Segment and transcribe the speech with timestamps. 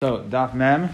[0.00, 0.90] So, Daf Mem.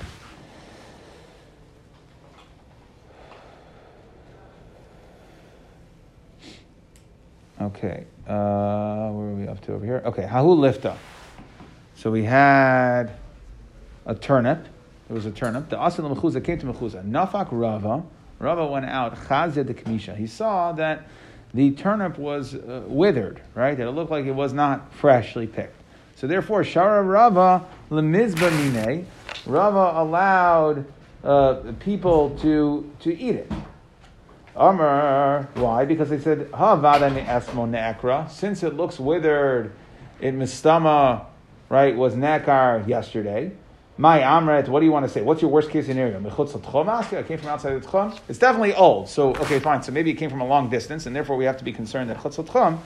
[7.60, 10.00] Okay, uh, where are we up to over here?
[10.06, 10.96] Okay, Hahu Lifta.
[11.96, 13.10] So we had
[14.06, 14.68] a turnip.
[15.08, 15.68] There was a turnip.
[15.68, 17.06] The Asil Mechuza came to Mechuza.
[17.06, 18.02] Nafak Rava.
[18.38, 19.16] Rava went out.
[19.16, 20.16] Chazia the Kamisha.
[20.16, 21.08] He saw that
[21.52, 23.76] the turnip was uh, withered, right?
[23.76, 25.83] That it looked like it was not freshly picked.
[26.16, 29.06] So therefore, Shara Rava lemizba mine,
[29.46, 30.84] Rava allowed
[31.22, 33.52] uh, people to to eat it.
[34.56, 35.84] Amr, why?
[35.84, 38.30] Because they said ha vadani esmo ne'ekra.
[38.30, 39.72] Since it looks withered,
[40.20, 41.24] it mistama,
[41.68, 41.96] right?
[41.96, 43.50] Was nekar yesterday.
[43.96, 45.22] My amret, what do you want to say?
[45.22, 46.18] What's your worst case scenario?
[46.18, 48.18] It came from outside the tchum.
[48.28, 49.08] It's definitely old.
[49.08, 49.82] So okay, fine.
[49.82, 52.10] So maybe it came from a long distance, and therefore we have to be concerned
[52.10, 52.78] that chutz tchum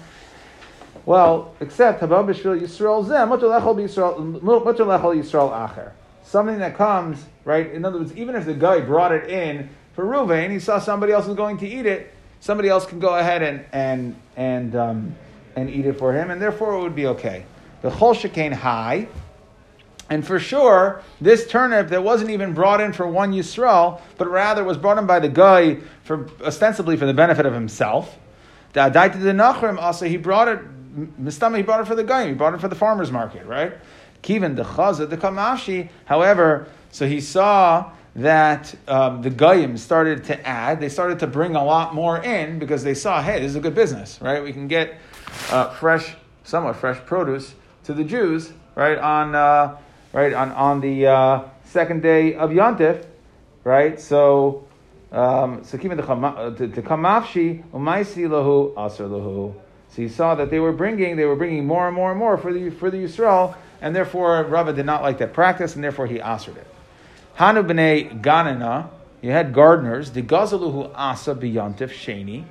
[1.08, 5.92] well, except Haba Bishvil Yisrael Zem, Lechol Yisrael Acher.
[6.22, 7.72] Something that comes, right?
[7.72, 11.14] In other words, even if the guy brought it in for Ruvain, he saw somebody
[11.14, 15.16] else was going to eat it, somebody else can go ahead and, and, and, um,
[15.56, 17.46] and eat it for him, and therefore it would be okay.
[17.80, 19.08] The Chol Shekain High,
[20.11, 24.62] and for sure, this turnip that wasn't even brought in for one Yisrael, but rather
[24.62, 28.18] was brought in by the guy for ostensibly for the benefit of himself.
[28.74, 30.61] The Adaita the Nachrim also, he brought it
[31.20, 33.72] Mistama, he bought it for the guy, he bought it for the farmer's market, right?
[34.22, 40.46] Kivan the chaza, the kamashi, however, so he saw that um, the goyim started to
[40.46, 43.56] add, they started to bring a lot more in because they saw, hey, this is
[43.56, 44.42] a good business, right?
[44.42, 44.98] We can get
[45.50, 49.77] uh, fresh, somewhat fresh produce to the Jews, right, on, uh,
[50.12, 53.06] right, on, on the uh, second day of Yontif,
[53.62, 54.00] right?
[54.00, 54.66] So,
[55.12, 59.55] um, so the kamafshi, umaisi lahu, asr lahu.
[59.91, 62.36] So you saw that they were bringing, they were bringing more and more and more
[62.36, 66.06] for the for the Yisrael, and therefore Rava did not like that practice, and therefore
[66.06, 66.67] he answered it.
[67.34, 68.91] Hanu b'nei ganana,
[69.22, 72.45] you had gardeners, the gazaluhu asa biyantif sheni.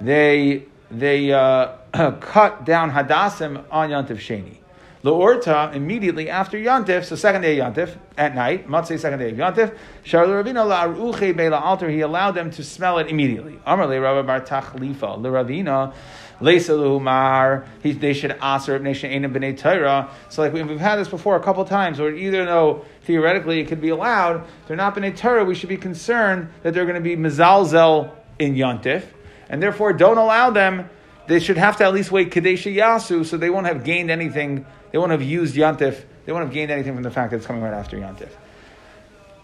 [0.00, 1.76] They they uh,
[2.20, 4.56] cut down hadassim on yantif sheni.
[5.02, 9.36] Loorta immediately after Yantif, so second day of Yantif at night, Matzei second day of
[9.36, 9.74] Yantif.
[10.02, 11.88] Shar Ravina la'aruche be'la altar.
[11.88, 13.58] He allowed them to smell it immediately.
[13.64, 15.94] Amar le Rabbi Bar Tachlifa le Ravina
[16.40, 20.10] Mar, they should aser nation ain't b'nei Torah.
[20.28, 23.80] So like we've had this before a couple times, where either though theoretically it could
[23.80, 25.44] be allowed, they're not b'nei Torah.
[25.44, 29.04] We should be concerned that they're going to be mezalzel in yontif,
[29.48, 30.88] and therefore don't allow them.
[31.26, 34.66] They should have to at least wait kadesh yasu, so they won't have gained anything.
[34.90, 36.02] They won't have used yontif.
[36.26, 38.30] They won't have gained anything from the fact that it's coming right after yontif.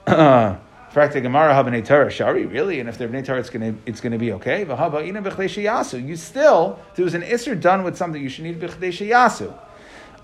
[0.96, 2.80] Praktik Gemara Habnei Torah Shari, really?
[2.80, 4.64] And if they're Bnei Torah, it's gonna it's gonna be okay.
[4.64, 8.58] V'haba ina b'chdei You still there was an isser done with something you should need
[8.58, 9.54] b'chdei sheyasu.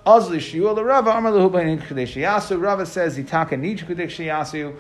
[0.07, 2.59] Azli shiu the Rava Amar lehu b'nei b'chdei sheyasu.
[2.59, 4.75] Rava says itaka needs b'chdei sheyasu.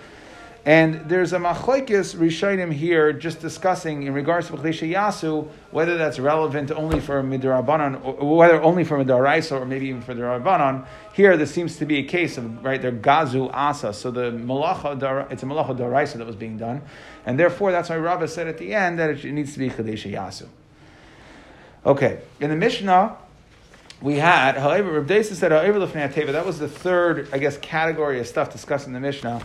[0.64, 6.20] And there's a machlekes rishonim here just discussing in regards to B'chdei Yasu whether that's
[6.20, 10.86] relevant only for midrabanan or whether only for midaraisa or maybe even for the rabbanon.
[11.14, 13.92] Here, this seems to be a case of right there gazu asa.
[13.92, 16.82] So the malacha it's a malacha daraisa that was being done,
[17.26, 20.12] and therefore that's why Rava said at the end that it needs to be B'chdei
[20.12, 20.46] Yasu.
[21.84, 23.16] Okay, in the Mishnah
[24.00, 28.50] we had, however, Rav Desa said, that was the third, I guess, category of stuff
[28.50, 29.40] discussed in the Mishnah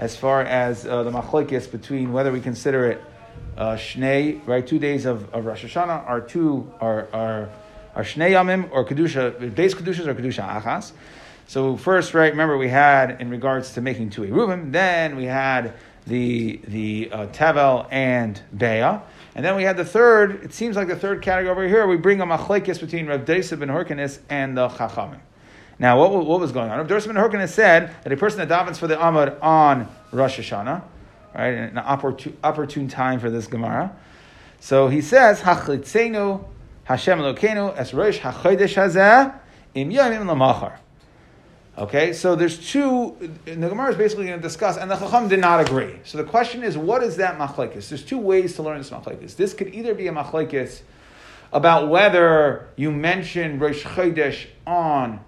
[0.00, 3.04] as far as uh, the machlokes between whether we consider it
[3.58, 7.50] uh, shnei, right, two days of, of Rosh Hashanah, are two are are
[7.94, 10.92] are shnei yamim or kedusha days kedushas or kedusha achas.
[11.46, 15.74] So first, right, remember we had in regards to making two eruvim, then we had
[16.06, 19.02] the the uh, tevel and beya.
[19.34, 21.96] And then we had the third, it seems like the third category over here, we
[21.96, 25.20] bring a machlekes between Rav Deisa ben Horkenis and the Chachamim.
[25.80, 26.78] Now, what, what was going on?
[26.78, 30.82] Rav Horkin has said that a person that davens for the Amud on Rosh Hashanah,
[31.34, 33.96] right, an opportune, opportune time for this Gemara.
[34.60, 36.44] So he says, Hachlitzenu
[36.84, 39.34] Hashem Elokeinu es Rosh HaChodesh Hazeh
[39.74, 40.76] im Lamachar.
[41.78, 43.16] Okay, so there's two.
[43.46, 45.98] The Gemara is basically going to discuss, and the Chacham did not agree.
[46.04, 47.88] So the question is, what is that machlekes?
[47.88, 49.34] There's two ways to learn this machlekes.
[49.34, 50.82] This could either be a machlekes
[51.54, 55.24] about whether you mention Rosh Chodesh on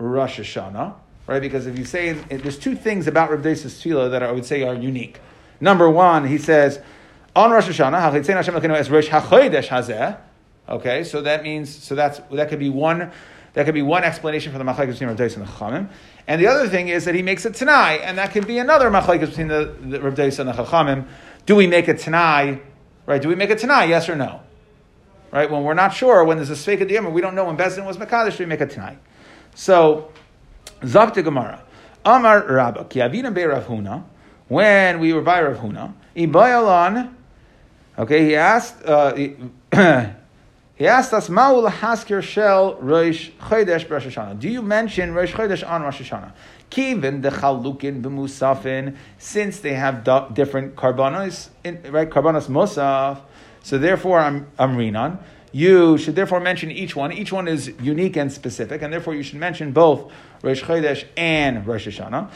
[0.00, 0.94] Rosh Hashanah,
[1.26, 1.40] right?
[1.40, 4.62] Because if you say, there's two things about Rav Deis's tefillah that I would say
[4.62, 5.20] are unique.
[5.60, 6.80] Number one, he says,
[7.36, 8.14] on Rosh Hashanah,
[10.68, 13.12] okay, so that means, so that's, that could be one,
[13.52, 15.90] that could be one explanation for the machlekes between Rav Deis and the Chachamim.
[16.26, 18.90] And the other thing is that he makes a Tanai, and that could be another
[18.90, 21.06] machlekes between the, the Rav Deis and the Chachamim.
[21.44, 22.60] Do we make a Tanai,
[23.06, 23.20] right?
[23.20, 24.40] Do we make a Tanai, yes or no?
[25.30, 25.50] Right?
[25.50, 27.98] When we're not sure, when there's a Sveika Diyama, we don't know when Bezdin was
[27.98, 28.96] Makadish, do we make a Tanai?
[29.54, 30.12] So,
[30.80, 31.62] Zakta Gemara.
[32.04, 34.04] Amar Rabba, ki avina be Huna,
[34.48, 37.12] when we were by Rav Huna, ibayalan,
[37.98, 39.36] okay, he asked, uh, he,
[39.72, 44.40] asked us, Ma'ul haskir shel Rosh Chodesh Rosh Hashanah.
[44.40, 46.32] Do you mention Rosh Chodesh on Rosh Hashanah?
[46.70, 50.02] Kivin the chalukin b'musafin, since they have
[50.34, 51.50] different karbanos,
[51.90, 52.08] right?
[52.08, 53.20] Karbanos musaf.
[53.62, 55.18] So therefore, I'm I'm rinan.
[55.52, 57.12] You should therefore mention each one.
[57.12, 60.12] Each one is unique and specific, and therefore you should mention both
[60.42, 62.30] Rosh Chodesh and Rosh Hashanah.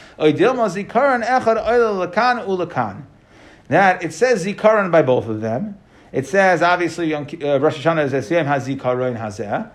[3.68, 5.78] That it says zikaron by both of them.
[6.12, 9.70] It says obviously uh, Rosh Hashanah is Esiyam hazikaron hazeh.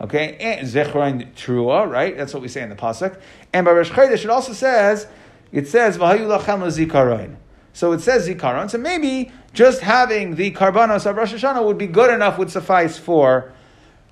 [0.00, 2.16] Okay, and Zechron Trua, right?
[2.16, 3.18] That's what we say in the pasuk.
[3.52, 5.06] And by Rosh Chodesh, it also says
[5.52, 7.36] it says V'hayu lachem zikaron.
[7.74, 8.70] So it says zikaron.
[8.70, 12.96] So maybe just having the karbanos of Rosh Hashanah would be good enough, would suffice
[12.96, 13.52] for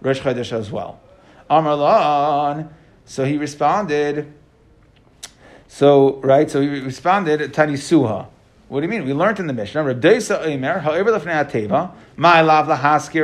[0.02, 1.00] Rosh Chodesh as well.
[1.48, 2.68] Amarlan.
[3.04, 4.32] So he responded.
[5.68, 8.26] So right, so he responded Tani Suha.
[8.68, 9.04] What do you mean?
[9.04, 10.00] We learned in the Mishnah, however.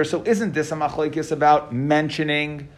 [0.04, 2.68] So isn't this a machlekes about mentioning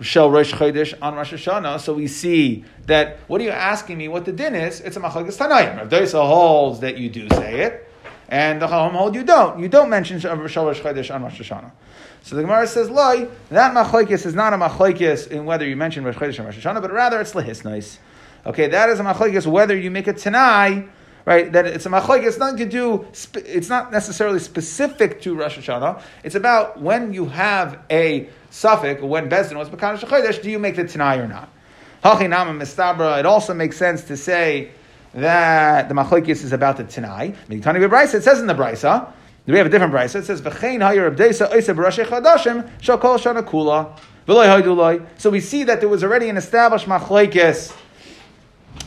[0.00, 1.80] Shel Rosh Chodesh on Rosh Hashanah?
[1.80, 3.18] So we see that.
[3.26, 4.08] What are you asking me?
[4.08, 4.80] What the din is?
[4.80, 5.88] It's a machlekes Tanayim.
[5.88, 7.88] Rabdeisa holds that you do say it,
[8.28, 9.60] and the Chacham hold you don't.
[9.60, 11.72] You don't mention Shel Rosh Chodesh on Rosh Hashanah.
[12.22, 16.04] So the Gemara says, "Loi, that machlekes is not a machlekes in whether you mention
[16.04, 17.98] Rosh Chodesh or Rosh Hashanah, but rather it's lehisnais.
[18.46, 20.88] Okay, that is a machlekes whether you make a tanai."
[21.26, 21.52] Right?
[21.52, 22.24] That it's a machlek.
[22.26, 23.06] It's nothing to do.
[23.34, 26.02] It's not necessarily specific to Rosh Hashanah.
[26.24, 30.76] It's about when you have a suffix, when Bezdin was Mekadosh Chodesh, do you make
[30.76, 31.48] the Tanai or not?
[32.02, 34.70] It also makes sense to say
[35.14, 37.34] that the machlekes is about the Tanai.
[37.48, 37.62] It
[38.22, 39.12] says in the Brisa.
[39.46, 40.16] We have a different Brisa.
[40.16, 43.98] It says V'chein Hayir Abdesa Oisa B'Rosh Chadashim Shal Kol Shana Kula.
[45.18, 47.74] So we see that there was already an established machlekes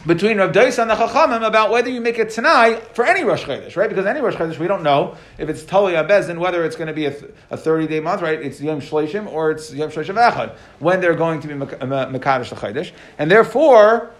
[0.05, 3.43] between Rav Dais and the Chachamim about whether you make a tonight for any Rosh
[3.43, 3.89] Chodesh, right?
[3.89, 6.93] Because any Rosh Chodesh, we don't know if it's Tali Abezin, whether it's going to
[6.93, 8.41] be a, th- a 30 day month, right?
[8.41, 12.49] It's Yom Shleishim or it's Yom Shleishim Echad, when they're going to be uh, Mekadosh
[12.49, 12.91] the Chodesh.
[13.17, 14.11] And therefore,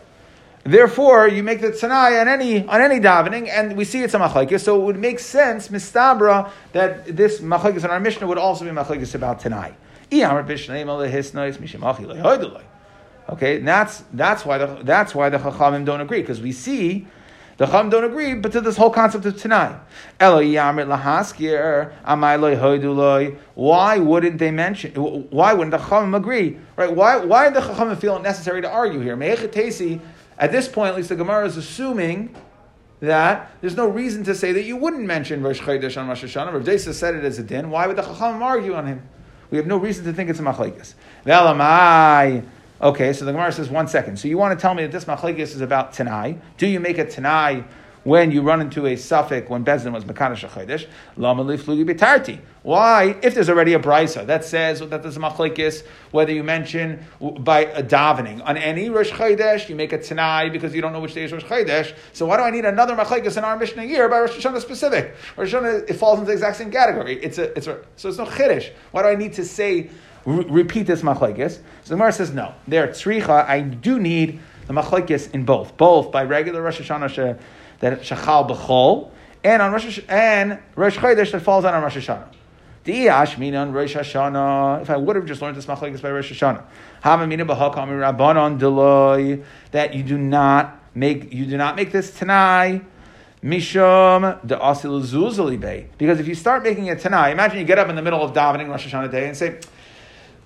[0.66, 4.18] Therefore, you make the Tanai on any on any davening, and we see it's a
[4.18, 8.64] machlekes, so it would make sense, mistabra, that this machlekes in our Mishnah would also
[8.64, 9.74] be machlekes about Tanai.
[13.30, 17.08] Okay, and that's that's why the that's why the Chachamim don't agree because we see
[17.58, 19.76] the Chachamim don't agree, but to this whole concept of Tanai.
[23.56, 24.92] Why wouldn't they mention?
[24.94, 26.58] Why wouldn't the Chachamim agree?
[26.76, 26.94] Right?
[26.94, 29.14] Why why did the Chachamim feel it necessary to argue here?
[30.40, 32.36] At this point, at least the Gemara is assuming
[33.00, 36.54] that there's no reason to say that you wouldn't mention Rosh Chodesh on Rosh Hashanah.
[36.54, 37.70] Rav Desa said it as a din.
[37.70, 39.08] Why would the Chachamim argue on him?
[39.52, 40.96] We have no reason to think it's a machlekes.
[42.84, 44.20] Okay, so the Gemara says one second.
[44.20, 46.36] So you want to tell me that this machlekes is about Tanai?
[46.58, 47.64] Do you make a Tanai
[48.04, 50.86] when you run into a suffix when Bezdin was Mekanish Chodesh?
[51.16, 52.42] Lama flugi bitarti.
[52.62, 53.16] Why?
[53.24, 57.62] If there's already a brisa that says that there's a machlekes, whether you mention by
[57.62, 61.14] a davening on any Rosh Chodesh, you make a Tanai because you don't know which
[61.14, 61.96] day is Rosh Chodesh.
[62.12, 65.16] So why do I need another machlekes in our Mishnah year by Rosh Hashanah specific?
[65.38, 67.18] Rosh Hashanah it falls into the exact same category.
[67.24, 68.74] It's a it's a so it's no chiddush.
[68.92, 69.90] Why do I need to say
[70.26, 71.54] re- repeat this machlekes.
[71.54, 72.54] So the Gemara says no.
[72.68, 77.40] There, tzricha, I do need the machlekes in both, both by regular Rosh Hashanah
[77.80, 79.12] that shachal b'chol,
[79.44, 82.30] and on Rosh and Rosh Chodesh that falls on Rosh Hashanah.
[82.86, 84.82] Diyash on Rosh Hashanah.
[84.82, 86.64] If I would have just learned this machlekes by Rosh Hashanah,
[87.04, 92.82] Havamina b'hakam rabbanon deloy that you do not make you do not make this tanai.
[93.44, 95.90] Mishum the asil zuzali bay.
[95.98, 98.32] Because if you start making it tanai, imagine you get up in the middle of
[98.32, 99.60] davening Rosh Hashanah day and say,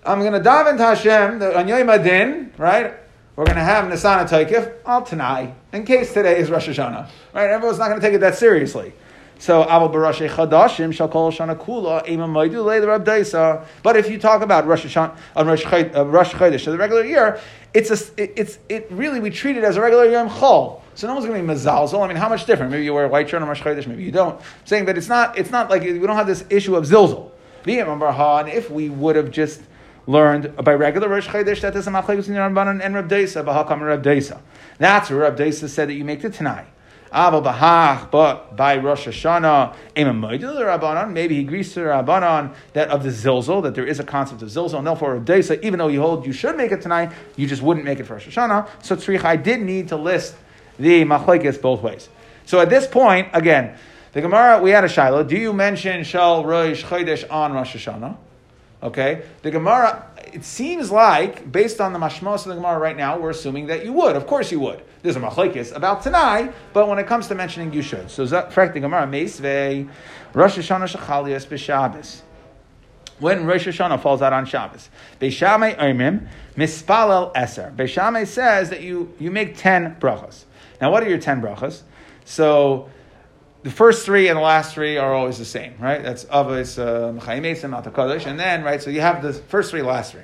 [0.06, 2.94] I'm going to daven to Hashem on Yom Adin, right?
[3.36, 7.50] We're going to have Nisana Taikif all tonight, in case today is Rosh Hashanah, right?
[7.50, 8.94] Everyone's not going to take it that seriously.
[9.40, 13.66] So Abu Barashi Chadashim shall call Shana Kula Imam Maidu the Rab Daisa.
[13.84, 17.40] But if you talk about Rosh Hashanah, uh, Rosh Chodesh, the regular year,
[17.74, 20.82] it's a, it, it's it really we treat it as a regular Yom Chol.
[20.96, 22.04] So no one's going to be mezalzel.
[22.04, 22.72] I mean, how much different?
[22.72, 24.40] Maybe you wear a white shirt on Rosh Chodesh, maybe you don't.
[24.40, 27.32] I'm saying that it's not it's not like we don't have this issue of zilzal.
[27.68, 29.62] And if we would have just
[30.08, 33.82] learned by regular Rosh Chodesh that there's a machlekes in Rabbanan and Rab Deisa, b'hakam
[33.82, 34.40] Rab Deisa.
[34.80, 36.66] That's where Rab Deisa said that you make the Tanai.
[37.14, 43.04] Ava b'hach, but by Rosh Hashanah, Rabbanan, maybe he agrees to the Rabbanan that of
[43.04, 45.90] the zilzal, that there is a concept of zilzal, and therefore Rab Deisa, even though
[45.90, 48.68] you hold you should make it tonight, you just wouldn't make it for Rosh Hashanah.
[48.84, 50.36] So Tzrichai did need to list
[50.80, 52.08] the machlekes both ways.
[52.46, 53.78] So at this point, again,
[54.14, 55.24] the Gemara, we had a Shiloh.
[55.24, 58.18] Do you mention Shal Rosh Chodesh on Rosh Hashanah?
[58.84, 60.06] Okay, the Gemara.
[60.34, 63.84] It seems like, based on the mashmos of the Gemara right now, we're assuming that
[63.84, 64.16] you would.
[64.16, 64.84] Of course, you would.
[65.02, 68.12] There's a machlekes about tonight, but when it comes to mentioning, you should.
[68.12, 69.90] So, fact, the Gemara meisvei
[70.34, 72.22] Rosh Hashanah shechalias b'Shabbos.
[73.20, 77.76] When Rosh Hashanah falls out on Shabbos, Beishamay Oimim mispalel eser.
[77.76, 80.44] Beishamay says that you you make ten brachas.
[80.80, 81.82] Now, what are your ten brachas?
[82.26, 82.90] So
[83.68, 86.02] the first three and the last three are always the same, right?
[86.02, 87.44] That's Avos, uh, Mechayim
[87.92, 90.24] Kodesh, and then, right, so you have the first three, last three.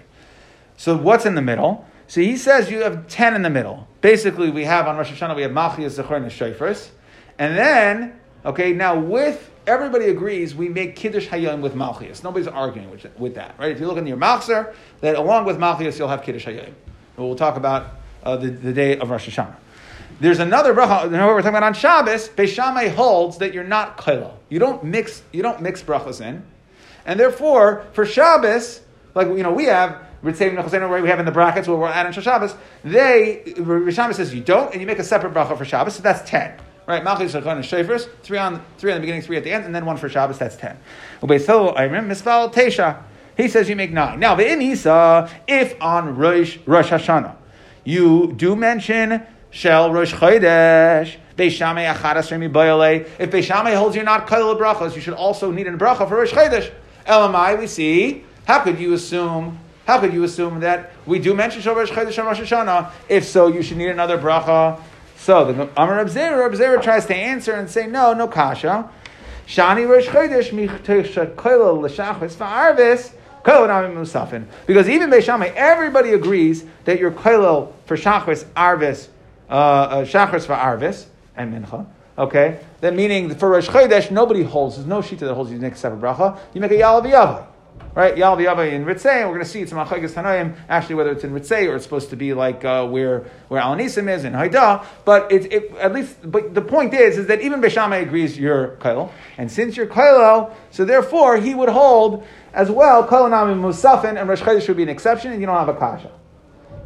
[0.78, 1.86] So what's in the middle?
[2.08, 3.86] So he says you have 10 in the middle.
[4.00, 6.92] Basically, we have on Rosh Hashanah, we have Malchias, Zechor, and Shofars.
[7.38, 12.24] And then, okay, now with, everybody agrees we make Kiddush Hayom with Malchias.
[12.24, 13.74] Nobody's arguing with, with that, right?
[13.74, 16.72] If you look in your Machzer, that along with Malchias, you'll have Kiddush Hayom.
[17.18, 17.88] We'll talk about
[18.24, 19.58] uh, the, the day of Rosh Hashanah.
[20.24, 21.12] There's another bracha.
[21.12, 22.30] Know we're talking about on Shabbos.
[22.30, 24.32] Beishamai holds that you're not kailo.
[24.48, 25.22] You don't mix.
[25.34, 26.46] You don't mix brachas in,
[27.06, 28.80] and therefore for Shabbos,
[29.16, 32.14] like you know we have Ritzayim Nechosenu, we have in the brackets where we're adding
[32.14, 32.56] Shabbos.
[32.86, 35.96] They Rishama says you don't, and you make a separate bracha for Shabbos.
[35.96, 36.58] So that's ten.
[36.88, 39.66] Right, Malchus Shulchan and Shafers, three on three on the beginning, three at the end,
[39.66, 40.38] and then one for Shabbos.
[40.38, 40.80] That's ten.
[41.22, 43.04] Ubeithil Ayrim Mispal Tesha.
[43.36, 44.22] He says you make nine.
[44.22, 47.36] Now the if on Rosh Rosh Hashanah
[47.84, 51.16] you do mention Shel Rosh Chodesh.
[51.38, 53.08] Beishamei achadas remi bayale.
[53.20, 56.34] If Beishamei holds you're not kail brachos, you should also need a bracha for Rosh
[56.34, 56.72] Chodesh.
[57.06, 58.26] Elamai, we see.
[58.46, 59.60] How could you assume?
[59.86, 62.92] How could you assume that we do mention Shel Rosh Chodesh and Rosh Hashanah?
[63.08, 64.82] If so, you should need another bracha.
[65.18, 68.90] So the Amar Reb Zera, Reb Zera tries to answer and say, no, no kasha.
[69.48, 73.14] Shani Rosh Chodesh michtech kail l'shachos fa'arvis.
[74.66, 79.10] Because even Beishamai, everybody agrees that your kailel for shachris arvis
[79.50, 81.86] uh, uh, for Arvis and Mincha.
[82.18, 84.76] Okay, that meaning for Rosh Chodesh nobody holds.
[84.76, 86.38] There's no shita that holds you make separate bracha.
[86.54, 87.48] You make a Yalav.
[87.96, 90.96] Right, Yalav Yavai in Ritzay, and we're going to see it's in Machagas Tanaim, actually
[90.96, 94.24] whether it's in Ritzay or it's supposed to be like uh, where where Alanisim is
[94.24, 94.84] in Haida.
[95.06, 98.78] But it, it, at least, but the point is, is that even Beshamai agrees you're
[98.78, 104.28] Kail, and since you're Kailo, so therefore he would hold as well Kailanami Musafin, and
[104.28, 106.12] Rosh Chodesh would be an exception, and you don't have a kasha.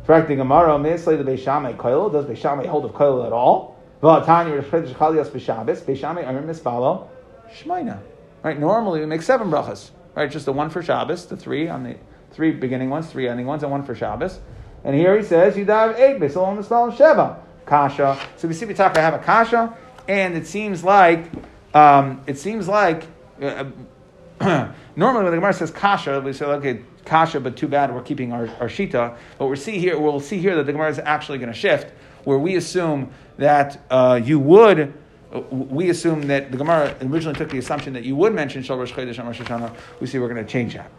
[0.07, 2.09] Correct the Gemara, Mislay the Beishamai Koil.
[2.09, 3.77] Does Beishamai hold of Koil at all?
[4.01, 5.81] V'atani Rosh Chodesh Chalios B'Shabbos.
[5.81, 7.09] Beishamai Amir Mispalo
[7.51, 7.99] Shmaina.
[8.41, 8.57] Right.
[8.57, 9.89] Normally we make seven brachas.
[10.15, 10.31] Right.
[10.31, 11.97] Just the one for Shabbos, the three on the
[12.31, 14.39] three beginning ones, three ending ones, and one for Shabbos.
[14.85, 16.21] And here he says you have eight.
[16.21, 17.39] Beisolom Mispalo Sheva.
[17.65, 18.17] Kasha.
[18.37, 18.97] So we see we talk.
[18.97, 19.75] I have a kasha,
[20.07, 21.25] and it seems like
[21.73, 23.03] um, it seems like.
[23.41, 23.65] Uh,
[24.95, 28.31] normally when the Gemara says kasha, we say okay kasha, but too bad we're keeping
[28.31, 29.17] our, our shita.
[29.39, 31.91] But we see here, we'll see here that the Gemara is actually going to shift,
[32.23, 34.93] where we assume that uh, you would.
[35.49, 38.93] We assume that the Gemara originally took the assumption that you would mention Shal Rosh
[38.93, 39.75] Chodesh and Rosh Hashanah.
[39.99, 40.89] We see we're going to change that.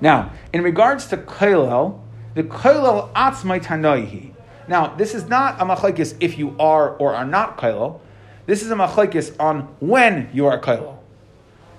[0.00, 2.00] Now, in regards to Kailel,
[2.34, 4.32] the Kailel Atzmai Tanoihi.
[4.68, 8.00] Now, this is not a machlekes if you are or are not Kailel.
[8.46, 10.99] This is a machlekes on when you are Kailel.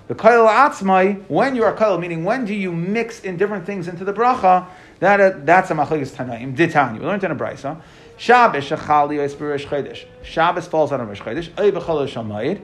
[0.08, 3.88] The kail atzmai, when you are kail, meaning when do you mix in different things
[3.88, 4.66] into the bracha,
[4.98, 6.56] that, uh, that's a machlekes tanaim.
[6.56, 7.00] Ditani.
[7.00, 7.80] We learned in a brisa.
[8.16, 10.04] Shabbos shachali Rosh chodesh.
[10.22, 11.50] Shabbos falls on Rosh chodesh.
[11.50, 12.60] shamayid.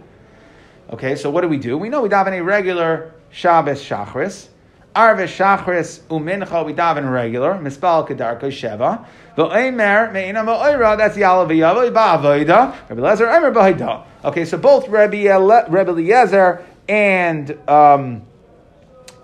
[0.91, 1.77] Okay, so what do we do?
[1.77, 4.49] We know we daven a regular Shabbos shachris.
[4.95, 7.55] Arvis shachris umincha we daven regular.
[7.55, 9.05] Mispal kedarka sheva.
[9.37, 10.97] V'oimer me'ina ma'oira.
[10.97, 12.89] That's the yalav v'yavo ba'avoida.
[12.89, 14.05] Rabbi Lezer oimer ba'hoida.
[14.25, 18.23] Okay, so both Rabbi, Rabbi Eliezer and um,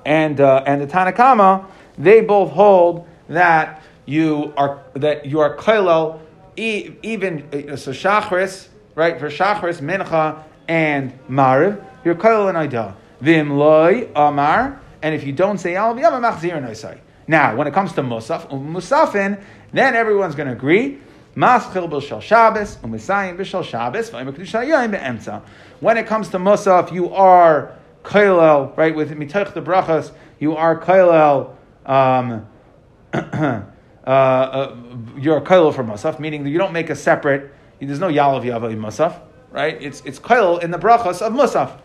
[0.05, 1.67] and uh, and the Tanakama,
[1.99, 6.21] they both hold that you are that you are kailel
[6.57, 13.57] even uh, so shachris right for shachris mincha and mariv you're kailel and ida vim
[13.57, 17.75] loy amar and if you don't say al machzir and no say Now, when it
[17.75, 19.43] comes to musaf musafin,
[19.73, 20.99] then everyone's going to agree.
[21.37, 25.43] Maschil b'shal Shabbos, u'misayim b'shal Shabbos, v'ayim be'emtza.
[25.85, 28.97] When it comes to Musaf, you are kailel, right?
[28.97, 31.55] With mitach the brachas, you are kailel.
[31.85, 32.47] Um,
[33.13, 33.61] uh,
[34.07, 34.77] uh,
[35.19, 37.53] you're kailel for Musaf, meaning that you don't make a separate.
[37.83, 39.77] There's no yalav yavav Musaf, right?
[39.79, 41.79] It's it's kailel in the brachas of Musaf.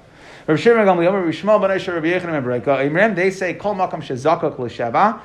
[0.47, 0.55] They
[3.31, 5.21] say kol makam shezakak.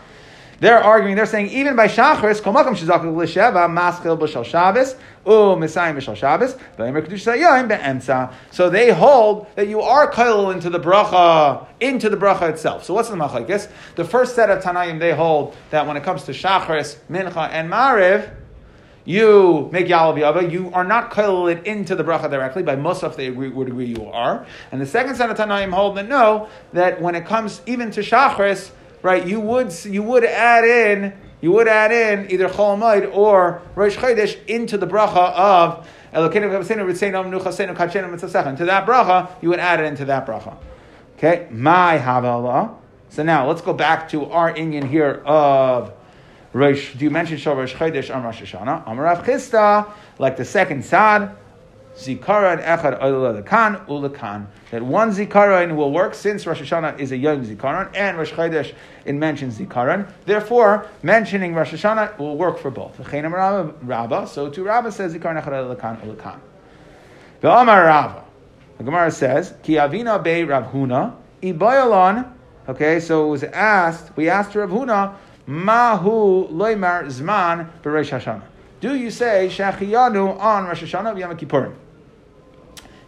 [0.60, 4.94] They're arguing, they're saying, even by Shachris, Kol Makam Shizakal L'Sheva, Maschil B'Shal Shabbos,
[5.26, 6.56] U Messiah B'Shal Shabbos.
[8.50, 12.84] So they hold that you are kail into the bracha, into the bracha itself.
[12.84, 13.68] So what's the machlekes?
[13.96, 17.70] The first set of Tanaim, they hold that when it comes to Shachris, Mincha, and
[17.70, 18.30] Mariv,
[19.06, 22.62] you make Yalav Yava, you are not kail it into the bracha directly.
[22.62, 24.46] By Musaf, they agree, would agree you are.
[24.72, 28.00] And the second set of Tanaim hold that no, that when it comes even to
[28.00, 28.70] Shachris,
[29.04, 33.96] right, you would, you would add in, you would add in either Cholamoid or Rosh
[33.96, 36.42] Chodesh into the bracha of to that
[38.86, 40.56] bracha, you would add it into that bracha.
[41.18, 42.76] Okay, my havala.
[43.10, 45.92] So now let's go back to our Indian here of
[46.52, 46.94] Rosh.
[46.94, 48.86] Do you mention Shal Rosh Chodesh on Rosh Hashanah?
[48.86, 51.36] Amarav Chista, like the second sad.
[51.96, 54.46] Zikaron echad lekan ulekan.
[54.72, 58.74] That one zikaron will work since Rosh Hashanah is a young zikaron and Rosh Chodesh
[59.04, 60.08] it mentions zikaron.
[60.26, 62.98] Therefore, mentioning Rosh Hashanah will work for both.
[62.98, 64.26] Rabba.
[64.26, 66.40] So to Rabba says zikaron echad lekan ulekan.
[67.40, 68.24] The Amar Rabba.
[68.78, 72.28] The Gemara says ki avina be Rav Huna ibayalon.
[72.68, 74.16] Okay, so it was asked.
[74.16, 75.14] We asked Rav Huna
[75.46, 78.42] mahu loymar zman bereish Hashanah.
[78.80, 81.74] Do you say Shachiyanu on Rosh Hashanah Yom Kippurim?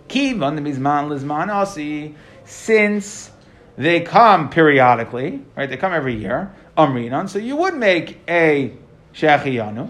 [0.09, 3.31] Kivan mizman lizman asi, since
[3.77, 5.69] they come periodically, right?
[5.69, 6.53] They come every year.
[6.77, 8.73] Amrinan, so you would make a
[9.15, 9.89] shechiyanu.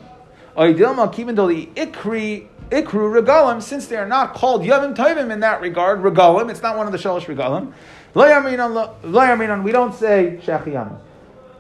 [0.57, 6.01] Oidilma kivindoli ikri ikru regalim, since they are not called yavim tovim in that regard.
[6.01, 7.73] Regalim, it's not one of the shalosh regalim.
[8.15, 10.99] Lo we don't say shechiyanu.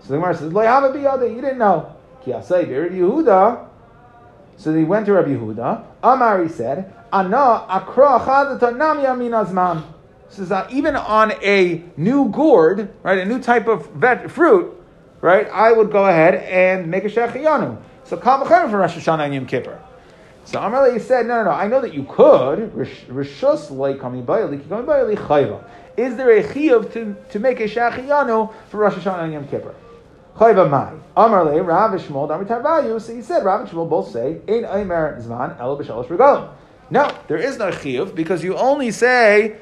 [0.07, 1.95] So the Gemara says, Lo yava you didn't know.
[2.25, 3.67] Ki asay Yehuda.
[4.57, 5.85] So they went to Rabbi Yehuda.
[6.03, 6.95] Amari said,
[10.29, 14.75] Says that uh, even on a new gourd, right, a new type of vet, fruit,
[15.21, 17.81] right, I would go ahead and make a shechiyanu.
[18.05, 19.81] So kal for Rosh Hashanah and Yom Kippur.
[20.45, 22.73] So Amarle said, no, no, no, I know that you could.
[22.73, 25.65] Rishus chayva.
[25.97, 29.75] Is there a chiyuv to, to make a shechiyanu for Rosh Hashanah and Yom Kippur?
[30.37, 30.93] Chayva mai.
[31.17, 33.01] Amarle, Rav Shmuel, Damitar Vayu.
[33.01, 36.51] So he said, Rav and Shmuel both say, Ein Aimer Zman, Elo B'Shalosh Regalim.
[36.91, 39.57] No, there is no chiyuv because you only say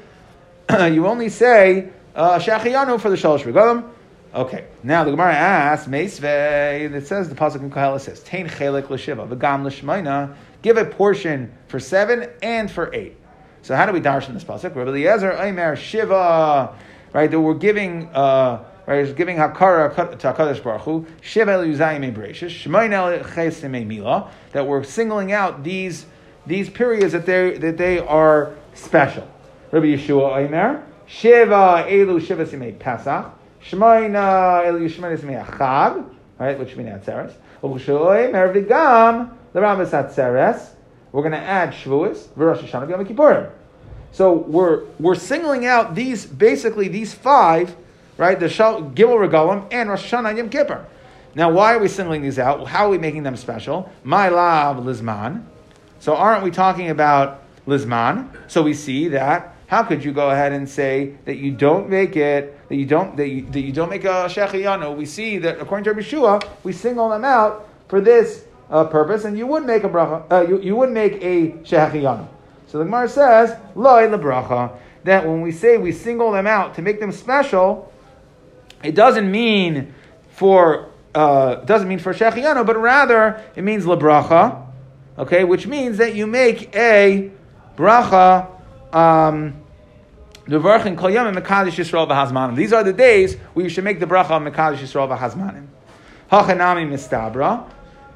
[0.69, 3.89] you only say uh, for the shalosh regalim.
[4.33, 8.89] Okay, now the Gemara asks, Meisvei, it says, the Pasuk in Kohelet says, Tain chelik
[8.89, 13.15] l'shiva, v'gam l'shmaina, give a portion for seven and for eight.
[13.61, 14.75] So how do we darshan this Pasuk?
[14.75, 16.75] Rabbi Eliezer, Shiva,
[17.13, 22.49] right, that we're giving, uh, right, giving Hakara to HaKadosh Baruch Hu, Shiva l'yuzayim e'breishes,
[22.49, 26.07] Shmaina l'chesim mila, that we're singling out these
[26.47, 29.27] these periods that they that they are special.
[29.71, 36.07] Rabbi Yeshua Aimer, Shiva Elu Shiva Simei Pesach, Shemaina Elu Shemaina Simei Achag,
[36.39, 37.33] right, which means Atzeres.
[37.61, 40.71] Rabbi Aimer Vigam the Rambam Atzeres.
[41.13, 43.49] We're going to add Shavuos, Rosh Hashanah, Yom Kippurim.
[44.11, 47.73] So we're we're singling out these basically these five,
[48.17, 48.37] right?
[48.37, 50.85] The Shal Gimel Regalim and Rosh Hashanah Yom Kippur.
[51.35, 52.67] Now, why are we singling these out?
[52.67, 53.89] How are we making them special?
[54.03, 55.43] My lav lizman.
[56.05, 58.29] So aren't we talking about Lizman?
[58.45, 62.15] So we see that how could you go ahead and say that you don't make
[62.15, 64.95] it, that you don't that you, that you don't make a shechiyanu?
[64.95, 69.25] We see that according to Rabbi Shua, we single them out for this uh, purpose,
[69.25, 72.27] and you would make a bracha, uh, you, you would make a shechiyanu.
[72.67, 76.83] So the Gemara says, loy lebracha, that when we say we single them out to
[76.83, 77.91] make them special,
[78.83, 79.95] it doesn't mean
[80.29, 84.64] for uh, doesn't mean for shechiyanu, but rather it means lebracha
[85.17, 87.31] okay, which means that you make a
[87.75, 88.47] bracha.
[88.93, 89.61] Um,
[90.47, 90.79] these are
[92.83, 95.65] the days where you should make the bracha of Mekadosh Yisrael v'Hazmanim.
[96.31, 97.67] Hachanami mistabra.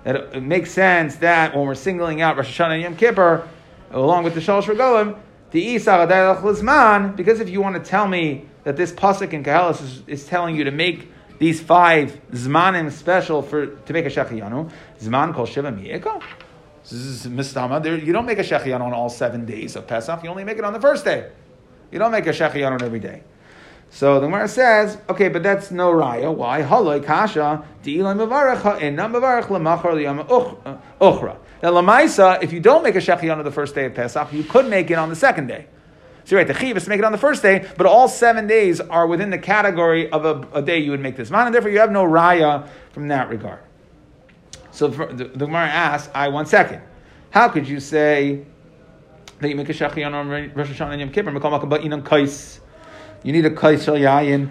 [0.04, 3.48] That it makes sense that when we're singling out Rosh Hashanah and Yom Kippur,
[3.92, 5.18] along with the Shalosh Regalim,
[5.52, 9.82] the Isa Lizman, because if you want to tell me that this pasuk in Kahalas
[9.82, 14.72] is, is, telling you to make these five zmanim special for to make a shechiyanu,
[15.00, 16.22] zman called shiva miyeka.
[16.92, 17.84] This is mistama.
[17.84, 20.24] There, you don't make a shechion on all seven days of Pesach.
[20.24, 21.30] You only make it on the first day.
[21.92, 23.22] You don't make a shechion on every day.
[23.92, 26.34] So the Gemara says, okay, but that's no raya.
[26.34, 26.64] Why?
[26.64, 29.48] Haloi kasha di'ilam mevarach ha'inam mevarach
[31.00, 31.36] uchra.
[31.36, 34.34] Uh, now lamaisa, if you don't make a shechion on the first day of Pesach,
[34.34, 35.68] you could make it on the second day.
[36.26, 38.08] So you're right, the chiv is to make it on the first day, but all
[38.08, 41.48] seven days are within the category of a, a day you would make this man,
[41.48, 43.60] and therefore you have no raya from that regard.
[44.80, 46.82] So the, the Gemara asks, I one second.
[47.32, 48.46] How could you say
[49.42, 51.32] that you make a shachiyan on Rosh Hashanah and Yom Kippur?
[53.22, 54.50] You need a kais shel yayin.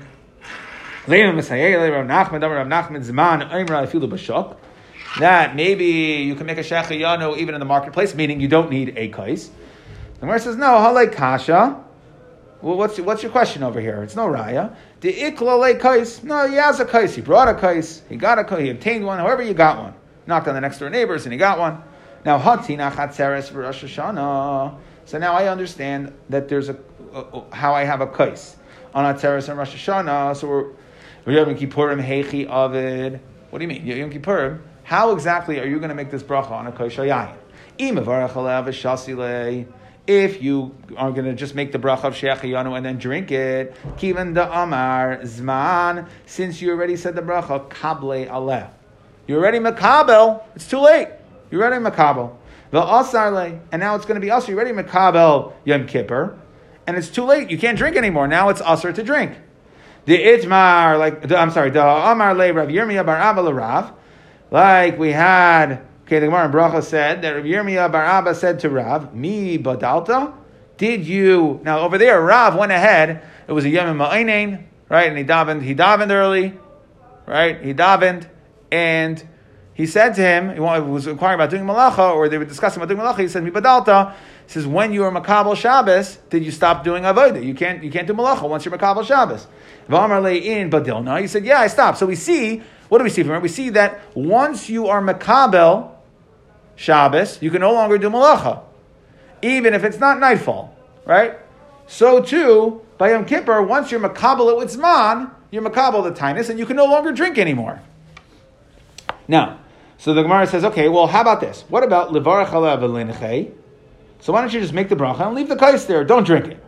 [5.19, 8.99] That maybe you can make a shechiyanu even in the marketplace, meaning you don't need
[8.99, 9.49] a kais.
[9.49, 11.83] The Gemara says, no, halay kasha.
[12.61, 14.03] Well, what's, what's your question over here?
[14.03, 14.77] It's no raya.
[15.01, 16.23] The ikla kais.
[16.23, 17.15] No, he has a kais.
[17.15, 18.03] He brought a kais.
[18.11, 18.65] He got a kais.
[18.65, 19.21] He obtained one.
[19.21, 19.95] However, you got one
[20.29, 21.83] knocked on the next door neighbors and he got one.
[22.25, 24.79] Now, Hatina Chatzeres for Rosh Hashanah.
[25.07, 26.77] So now I understand that there's a,
[27.15, 28.57] a how I have a kais
[28.95, 30.37] on Atzeres and Rosh Hashanah.
[30.37, 30.75] So
[31.25, 33.21] we're Yom Kippurim Heichi Avid.
[33.51, 33.87] What do you mean?
[33.87, 34.61] Yom Kippurim.
[34.85, 37.37] How exactly are you going to make this bracha on a kais shayayin?
[40.07, 43.77] If you are going to just make the bracha of Sheachayanu and then drink it,
[43.99, 48.71] kivan the amar zman, since you already said the bracha, kable aleh.
[49.29, 51.09] You're already makabel, it's too late.
[51.53, 52.35] You're already makabel.
[52.73, 54.51] The asarle, and now it's going to be usher.
[54.51, 56.37] You're already makabel Yom Kippur,
[56.89, 57.51] and it's too late.
[57.51, 58.27] You can't drink anymore.
[58.27, 59.39] Now it's usher to drink.
[60.07, 63.93] The itmar, like the, I'm sorry, the amar le Rav Yirmiyah bar Abba Rav,
[64.51, 68.61] like we had Okay, the Gemara in Bracha said that Rav Yirmiyah Bar Abba said
[68.61, 70.33] to Rav, "Mi badalta,
[70.79, 73.21] did you?" Now over there, Rav went ahead.
[73.47, 75.07] It was a Yom Ma'ainain, right?
[75.07, 75.61] And he davened.
[75.61, 76.55] He davened early,
[77.27, 77.61] right?
[77.61, 78.27] He davened,
[78.71, 79.23] and
[79.75, 82.89] he said to him, he was inquiring about doing malacha, or they were discussing about
[82.89, 83.21] doing malacha.
[83.21, 84.13] He said, "Mi badalta."
[84.47, 87.45] He says, "When you were makabel Shabbos, did you stop doing avodah?
[87.45, 87.85] You can't.
[87.85, 89.47] You can't do malacha once you're makabel Shabbos."
[89.89, 91.21] V'amar in badilna.
[91.21, 92.63] He said, "Yeah, I stopped." So we see.
[92.89, 93.43] What do we see from it?
[93.43, 95.91] We see that once you are makabel
[96.75, 98.61] Shabbos, you can no longer do malacha,
[99.43, 101.39] even if it's not nightfall, right?
[101.87, 106.49] So too, by Yom Kippur, once you're makabel it with zman, you're makabel the tinus,
[106.49, 107.81] and you can no longer drink anymore.
[109.29, 109.61] Now,
[109.99, 111.65] so the Gemara says, okay, well, how about this?
[111.69, 113.53] What about levarach alav
[114.21, 116.03] So why don't you just make the bracha and leave the kais there?
[116.05, 116.65] Don't drink it.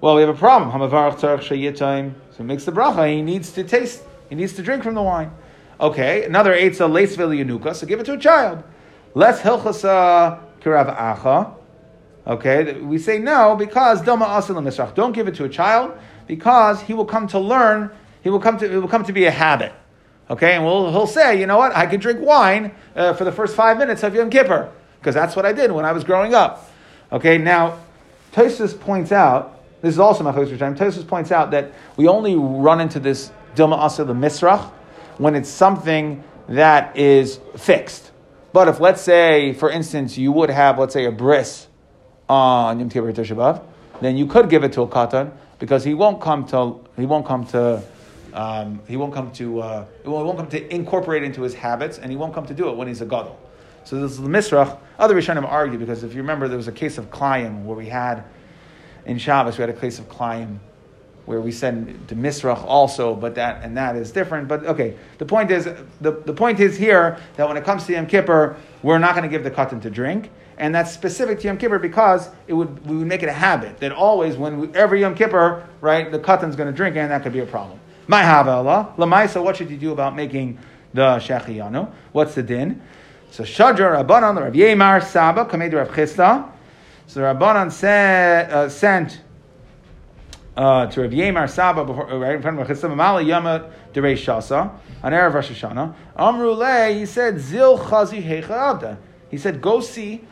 [0.00, 0.72] Well, we have a problem.
[0.72, 1.20] Hamavarach.
[1.20, 3.14] So he makes the bracha.
[3.14, 4.02] He needs to taste.
[4.28, 5.30] He needs to drink from the wine.
[5.80, 7.74] Okay, another eitzah leis yanuka.
[7.74, 8.64] So give it to a child.
[9.14, 11.54] Less hilchasa kirav acha.
[12.26, 14.94] Okay, we say no because doma misrach.
[14.94, 15.92] Don't give it to a child
[16.26, 17.90] because he will come to learn.
[18.22, 19.72] He will come to it will come to be a habit.
[20.32, 23.32] Okay, and we'll, he'll say, you know what, I can drink wine uh, for the
[23.32, 26.32] first five minutes of Yom Kippur because that's what I did when I was growing
[26.32, 26.70] up.
[27.12, 27.78] Okay, now
[28.32, 29.62] Tosus points out.
[29.82, 30.74] This is also my first time.
[30.74, 34.70] Tosus points out that we only run into this dilma asal the misrach
[35.18, 38.10] when it's something that is fixed.
[38.54, 41.66] But if, let's say, for instance, you would have, let's say, a bris
[42.26, 43.62] on Yom Kippur Tisha
[44.00, 47.26] then you could give it to a katan because he won't come to he won't
[47.26, 47.82] come to
[48.34, 52.10] um, he won't come to uh, he won't come to incorporate into his habits, and
[52.10, 53.38] he won't come to do it when he's a gadol.
[53.84, 54.78] So this is the misrach.
[54.98, 57.86] Other Rishonim argue because if you remember, there was a case of klayim where we
[57.86, 58.24] had
[59.06, 60.58] in Shabbos we had a case of klayim
[61.24, 64.48] where we send to Misrach also, but that and that is different.
[64.48, 65.64] But okay, the point is
[66.00, 69.22] the, the point is here that when it comes to Yom Kippur, we're not going
[69.22, 72.84] to give the katan to drink, and that's specific to Yom Kippur because it would
[72.86, 76.18] we would make it a habit that always when we, every Yom Kippur, right, the
[76.18, 77.78] katan's going to drink, and that could be a problem.
[78.12, 80.58] My Allah, lamaisa, what should you do about making
[80.92, 81.90] the shechiyanu?
[82.12, 82.82] What's the din?
[83.30, 86.46] So Shadra Rabbanan, Rav Yemar Saba, Kamed Rav Chisda.
[87.06, 89.22] So Rabbanan said, uh, sent
[90.58, 94.12] uh, to Rav Yemar Saba before, uh, right in front of Chesam Amali Yama Derei
[94.12, 94.70] Shasa
[95.02, 95.94] on Erev Rosh Hashanah.
[96.18, 98.98] Amrule, he said Zil Chazi Heicha
[99.30, 100.22] He said, go see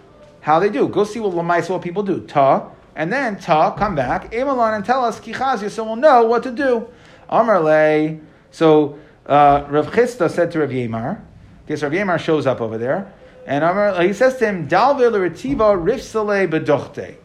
[0.42, 0.86] how they do.
[0.86, 2.26] Go see what Lamaisa what people do.
[2.26, 6.42] Ta and then Ta come back Emalon and tell us Kichazia, so we'll know what
[6.42, 6.86] to do.
[7.30, 8.20] Amrle.
[8.50, 11.20] So uh, Rav Chisda said to Rav Yemar.
[11.64, 13.12] Okay, so Rav Yemar shows up over there.
[13.46, 17.16] And Amar, he says to him, Dalve l'retiva rifsale bedochte.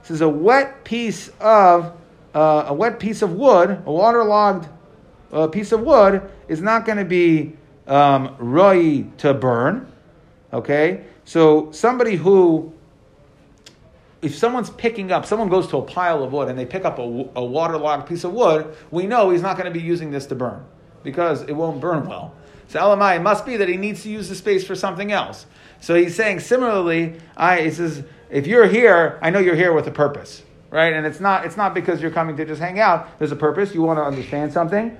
[0.00, 1.92] This is a wet piece of
[2.34, 4.68] uh, a wet piece of wood, a waterlogged
[5.32, 9.90] uh, piece of wood, is not going to be um, roi to burn.
[10.52, 11.04] Okay?
[11.24, 12.72] So somebody who,
[14.22, 16.98] if someone's picking up, someone goes to a pile of wood and they pick up
[16.98, 17.02] a,
[17.36, 20.34] a waterlogged piece of wood, we know he's not going to be using this to
[20.34, 20.64] burn
[21.02, 22.34] because it won't burn well.
[22.68, 25.46] So Elamai, it must be that he needs to use the space for something else.
[25.80, 29.86] So he's saying similarly, I, he says, if you're here, I know you're here with
[29.86, 30.92] a purpose right?
[30.92, 33.18] And it's not it's not because you're coming to just hang out.
[33.18, 33.74] There's a purpose.
[33.74, 34.96] You want to understand something.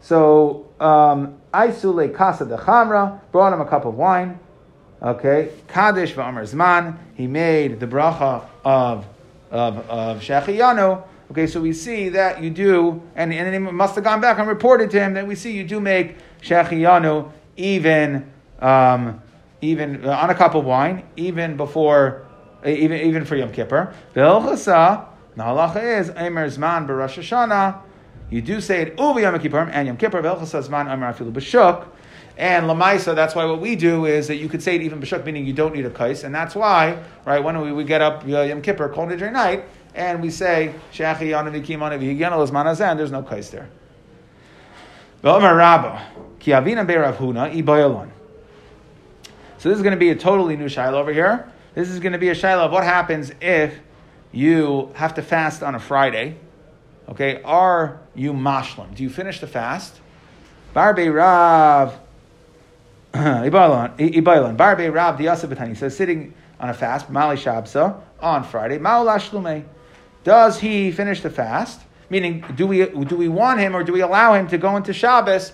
[0.00, 4.38] So um, Aisule Casa de Chamra brought him a cup of wine.
[5.02, 6.98] Okay, Kaddish v'Amar Zman.
[7.14, 9.06] He made the bracha of
[9.52, 11.04] of of Shechiyanu.
[11.30, 14.48] Okay, so we see that you do, and, and he must have gone back and
[14.48, 19.22] reported to him that we see you do make Shechiyanu even um,
[19.60, 22.26] even uh, on a cup of wine, even before
[22.64, 23.94] even, even for Yom Kippur.
[24.14, 27.80] The halacha is Emer Zman B'Rosh Hashanah.
[28.30, 30.22] You do say it Uvi Yom Kippur and Yom Kippur.
[30.22, 31.86] V'elchasa Zman Emer Afilu B'Shuk.
[32.38, 35.24] And Lamaisa, that's why what we do is that you could say it even B'Shuk,
[35.24, 36.22] meaning you don't need a kais.
[36.22, 39.64] And that's why, right, when we, we get up uh, Yom Kippur, Kol Nidre night,
[39.94, 43.70] and we say, Shachi Yanavi Kimanavi Higyana Lazman Azan, there's no kais there.
[45.22, 45.40] So
[49.70, 51.50] this is going to be a totally new shiloh over here.
[51.74, 53.78] This is going to be a shiloh of what happens if
[54.30, 56.36] you have to fast on a Friday.
[57.08, 58.94] Okay, are you mashlim?
[58.94, 60.00] Do you finish the fast?
[60.74, 61.98] Barbe Rav
[63.14, 63.42] Uh-huh.
[63.44, 64.56] Ibailan.
[64.56, 68.78] Barbe Rav Diasa says sitting on a fast, Mali Shabsa, on Friday.
[68.78, 69.64] Maulashlume.
[70.24, 71.80] Does he finish the fast?
[72.10, 74.92] Meaning, do we, do we want him or do we allow him to go into
[74.92, 75.52] Shabbos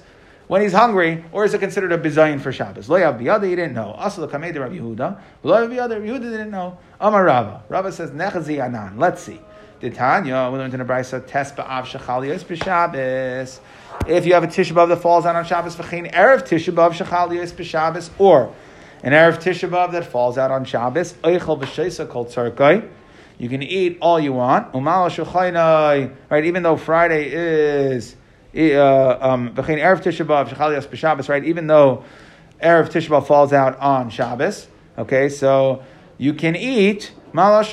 [0.48, 2.88] when he's hungry, or is it considered a bizayin for Shabbos?
[2.88, 3.96] Lo yav he didn't know.
[3.98, 5.18] Asal kamed Rav Yehuda.
[5.42, 6.78] Lo yav biyada, Yehuda didn't know.
[7.00, 7.62] Amar Rava.
[7.68, 8.98] Rava says, nechazi anan.
[8.98, 9.40] Let's see.
[9.80, 13.60] The Tanya, we learned in the Brisa, test ba'av shachal yos b'Shabbos.
[14.06, 17.34] If you have a Tisha B'Av that falls out on Shabbos, v'chein erev Tisha shachal
[17.34, 18.52] yos b'Shabbos, or
[19.02, 22.88] an erev Tisha B'Av that falls out on Shabbos, oichel b'sheisa called tzarkai.
[23.38, 24.72] You can eat all you want.
[24.72, 26.44] Umal right?
[26.44, 28.16] Even though Friday is
[28.54, 31.44] uh, um, erev Tisha B'Av shachal yos b'Shabbos, right?
[31.44, 32.02] Even though
[32.60, 34.66] erev Tisha B'Av falls out on Shabbos,
[34.98, 35.82] okay, so
[36.18, 37.72] you can eat as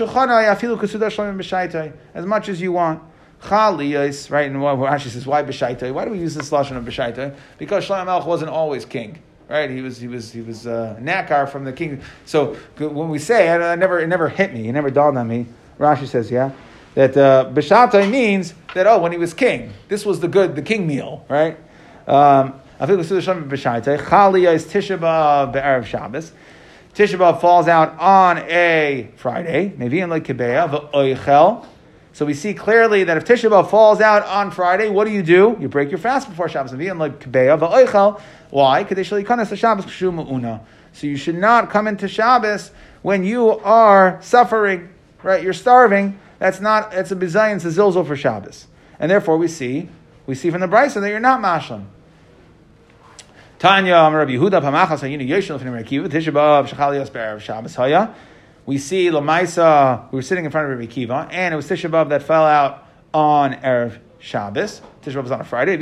[2.26, 3.04] much as you want.
[3.42, 4.50] Chaliyos, right?
[4.50, 5.94] And Rashi says, why b'shaitai?
[5.94, 7.36] Why do we use this lashon of b'shaitai?
[7.58, 9.70] Because Shlomo Melech wasn't always king, right?
[9.70, 12.02] He was he was he was uh, nakar from the king.
[12.26, 15.28] So when we say, I, I, never it never hit me, it never dawned on
[15.28, 15.46] me.
[15.80, 16.52] Rashi says, yeah,
[16.96, 20.62] that uh, b'shaitai means that oh, when he was king, this was the good the
[20.62, 21.58] king meal, right?
[22.08, 26.32] Um, I think it's Chaliyah is Tisha B'av be'erev Shabbos.
[26.94, 31.66] Tisha falls out on a Friday, maybe in like Kibeya, v'oichel.
[32.12, 35.24] So we see clearly that if Tisha B'av falls out on Friday, what do you
[35.24, 35.56] do?
[35.60, 36.74] You break your fast before Shabbos.
[36.74, 38.20] In like Kibeya, v'oichel.
[38.50, 38.84] Why?
[40.92, 42.72] So you should not come into Shabbos
[43.04, 44.90] when you are suffering,
[45.24, 45.44] right?
[45.44, 46.20] You're starving.
[46.40, 48.68] That's not, it's a bizayin, zilzal for Shabbos.
[49.00, 49.90] And therefore we see,
[50.26, 51.86] we see from the Brisa that you're not mashlim.
[53.60, 58.14] Tanya Rabbi Yehuda Pamachas Hayinu Yeshel Lefnim Rekiva Tisha B'av Shechal Yos Be'erev Shabbos Haya.
[58.70, 60.12] We see Lamaisa.
[60.12, 62.46] We were sitting in front of Rabbi Kiva, and it was Tisha B'av that fell
[62.46, 64.82] out on erev Shabbos.
[65.02, 65.74] Tisha B'av was on a Friday.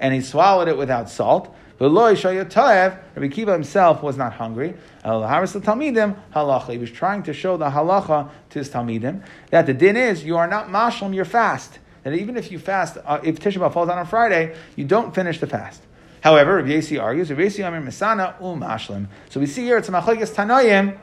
[0.00, 1.54] And he swallowed it without salt.
[1.78, 4.68] Rabbi Kiva himself was not hungry.
[5.04, 10.38] He was trying to show the halacha to his Talmidim that the din is you
[10.38, 13.88] are not mashlam your fast that even if you fast, uh, if Tisha B'Av falls
[13.88, 15.82] on a Friday, you don't finish the fast.
[16.26, 19.06] However, Rav Yesi argues, Rav Yesi Amir Misana um Ashlim.
[19.30, 20.98] So we see here it's Machlekes Tanoim.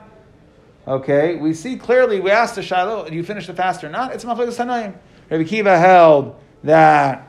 [0.85, 2.19] Okay, we see clearly.
[2.19, 4.95] We asked the Shiloh, "Do you finish the fast or not?" It's Machlekes Tanoim.
[5.29, 7.25] Rabbi Kiva held that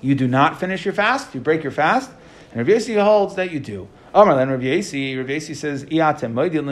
[0.00, 2.10] you do not finish your fast, you break your fast,
[2.54, 3.86] and Rav Yesi holds that you do.
[4.14, 6.64] Amar then Rav Yesi, Rav Yesi says, "Iatem moedil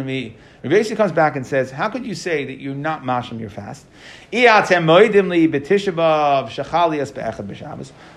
[0.62, 3.84] Ravasi comes back and says, How could you say that you're not mashim your fast?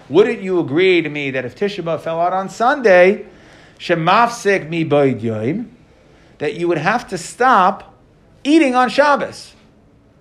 [0.10, 3.26] Wouldn't you agree to me that if Tisha fell out on Sunday,
[6.38, 7.96] that you would have to stop
[8.44, 9.54] eating on Shabbos?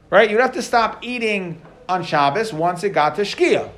[0.08, 0.30] Right?
[0.30, 3.70] You'd have to stop eating on Shabbos once it got to Shkia.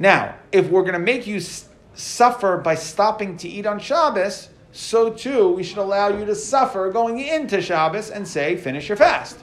[0.00, 1.40] Now, if we're going to make you
[1.98, 6.90] suffer by stopping to eat on Shabbos, so too we should allow you to suffer
[6.90, 9.38] going into Shabbos and say, finish your fast.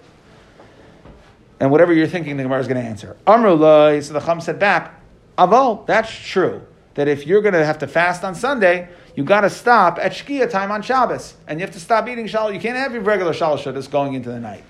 [1.59, 3.17] And whatever you're thinking, the Gemara is going to answer.
[3.27, 5.01] Amrullah, so the Chum said back,
[5.37, 6.61] Aval, that's true.
[6.95, 10.13] That if you're going to have to fast on Sunday, you got to stop at
[10.13, 11.35] Shkia time on Shabbos.
[11.47, 12.53] And you have to stop eating Shalom.
[12.53, 14.63] You can't have your regular Shalom that's going into the night.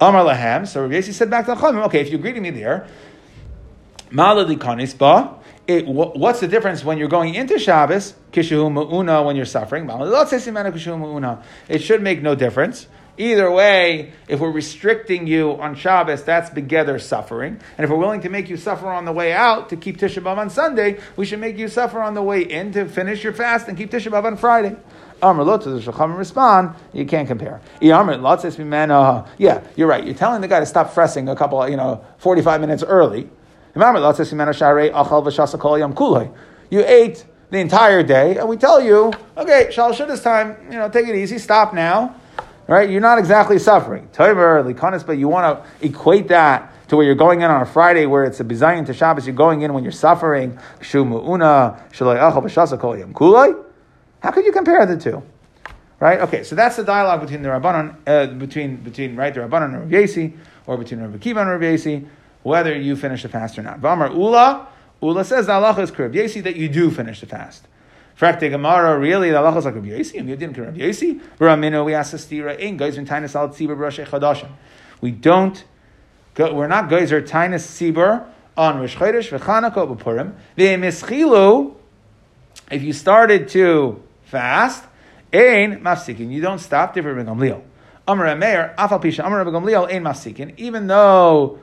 [0.00, 2.50] Amar Lahem, so Rabbi said back to the Chum, okay, if you agree to me
[2.50, 2.86] there,
[4.10, 5.35] Maladi Kanisba,
[5.66, 9.88] it, what's the difference when you're going into Shabbos, kishu ma'una, when you're suffering?
[11.68, 12.86] It should make no difference.
[13.18, 17.58] Either way, if we're restricting you on Shabbos, that's together suffering.
[17.78, 20.22] And if we're willing to make you suffer on the way out to keep Tisha
[20.22, 23.32] B'Av on Sunday, we should make you suffer on the way in to finish your
[23.32, 24.76] fast and keep Tisha B'Av on Friday.
[25.22, 27.62] Amr lot to the Shulchan respond, you can't compare.
[27.80, 28.02] Yeah,
[29.76, 30.04] you're right.
[30.04, 33.30] You're telling the guy to stop fressing a couple, you know, 45 minutes early.
[36.70, 41.06] You ate the entire day, and we tell you, okay, Shalashud time, you know, take
[41.06, 42.16] it easy, stop now.
[42.66, 42.88] Right?
[42.88, 44.08] You're not exactly suffering.
[44.16, 48.24] but you want to equate that to where you're going in on a Friday where
[48.24, 50.58] it's a bizayin to Shabbos, you're going in when you're suffering.
[50.80, 51.76] How
[54.30, 55.22] could you compare the two?
[56.00, 56.20] Right?
[56.20, 59.80] Okay, so that's the dialogue between the Rabbanon, uh, between, between, right, the Rabbanon and
[59.80, 60.36] Rav Yesi,
[60.66, 62.06] or between Rav Kiva and Rav Yesi,
[62.46, 63.80] whether you finish the fast or not.
[63.80, 64.68] Vamar Ula,
[65.02, 67.66] Ula says the halacha is Rav Yesi that you do finish the fast.
[68.16, 71.20] Frakte Gemara, really, the halacha is like Rav Yesi, and you didn't Rav Yesi.
[71.40, 74.48] Baramino, we ask the stira, in guys in Tainus al Tzibur Rosh Chadashim.
[75.00, 75.64] We don't,
[76.34, 78.24] go, we're not guys or Tainus Tzibur
[78.56, 80.34] on Rosh Chodesh v'Chanukah b'Purim.
[80.56, 81.74] Ve'emischilu,
[82.70, 84.84] if you started to fast,
[85.32, 86.94] ein mafsikin, you don't stop.
[86.94, 87.62] Different Rabbi Gamliel.
[88.06, 89.26] Amar Meir, afal pisha.
[89.26, 90.54] Amar Rabbi Gamliel ein mafsikin.
[90.58, 91.58] Even though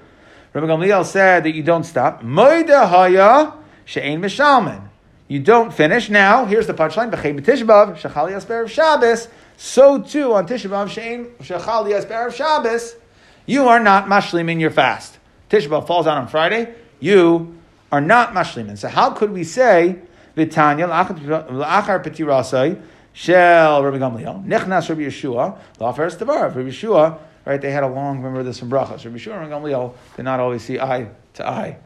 [0.53, 3.53] Rabbi Gamliel said that you don't stop, moida haya
[3.85, 4.89] she'ein mishalman.
[5.27, 6.09] You don't finish.
[6.09, 7.11] Now, here's the punchline.
[7.11, 9.27] B'chei b'tishbav, shechali asper of Shabbos.
[9.57, 12.95] So too on Tishbav, she'ein shechali asper of Shabbos,
[13.45, 15.17] you are not mashlim in your fast.
[15.49, 16.73] Tishbav falls out on Friday.
[16.99, 17.57] You
[17.91, 18.77] are not mashlim.
[18.77, 19.97] So how could we say
[20.35, 27.19] Vitanya la'achar petirasai shel Rabbi Gamliel nechnas Rabbi Yeshua la'aferes devar Rabbi Yeshua.
[27.45, 28.17] Right, they had a long.
[28.17, 29.03] Remember this in brachas.
[29.03, 31.77] Rabbi Yeshua and Rabbi Gamliel did not always see eye to eye.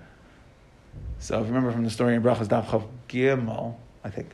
[1.20, 4.30] So if you remember from the story in brachas Daf Gimel, I think.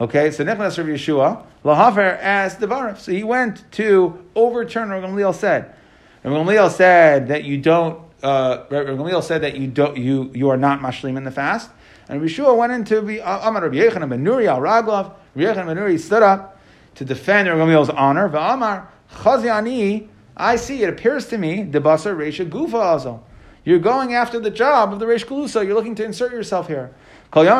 [0.00, 2.96] Okay, so Nechnas Rabbi Yeshua lahafer asked the devar.
[2.98, 5.72] So he went to overturn what Rabbi Gamliel said.
[6.24, 8.00] Rabbi Gamliel said that you don't.
[8.20, 9.96] Uh, Gamliel said that you don't.
[9.96, 11.70] You you are not mashlim in the fast.
[12.08, 15.14] And Yeshua went into the Amar Rabbi Yechon ben Nuri al Raglov.
[15.36, 16.58] Rabbi Yechon ben stood up
[16.96, 18.28] to defend Rabbi Gamliel's honor.
[18.28, 20.82] Va'amar Chaziani, I see.
[20.82, 23.22] It appears to me the reisha gufa also.
[23.64, 25.64] You're going after the job of the reish galusa.
[25.64, 26.94] You're looking to insert yourself here.
[27.32, 27.50] So the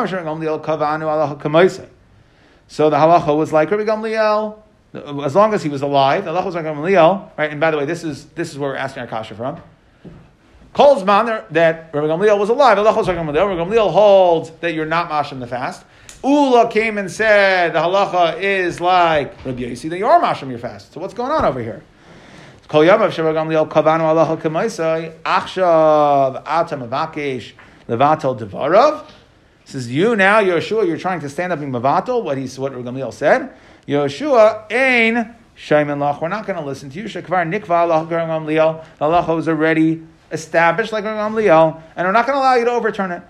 [2.95, 4.59] halacha was like Rabbi Gamliel.
[4.93, 7.51] As long as he was alive, the halacha was like Gamliel, right?
[7.51, 9.61] And by the way, this is this is where we're asking our kasha from.
[10.73, 12.77] Kolzman that Rabbi Gamliel was alive.
[12.77, 15.83] Allah Rabbi Gamliel holds that you're not mashing the fast.
[16.23, 20.59] Ula came and said the halacha is like Rabbi Yossi that you are mashim your
[20.59, 20.93] fast.
[20.93, 21.83] So what's going on over here?
[22.67, 27.51] Kol yamav Rabbi Gamliel kavanu halacha kemaisai achshav atam avakesh
[27.87, 29.05] levatel devarav.
[29.65, 32.23] Says you now, Yeshua, you're trying to stand up in mavatel.
[32.23, 33.53] What he what Gamliel said.
[33.87, 36.19] Yeshua ain shayman lach.
[36.19, 37.05] We're not going to listen to you.
[37.05, 38.83] Shekvar nikva halacha Gamliel.
[38.99, 40.01] Halacha was already
[40.31, 43.21] established like Gamliel, and we're not going to allow you to overturn it.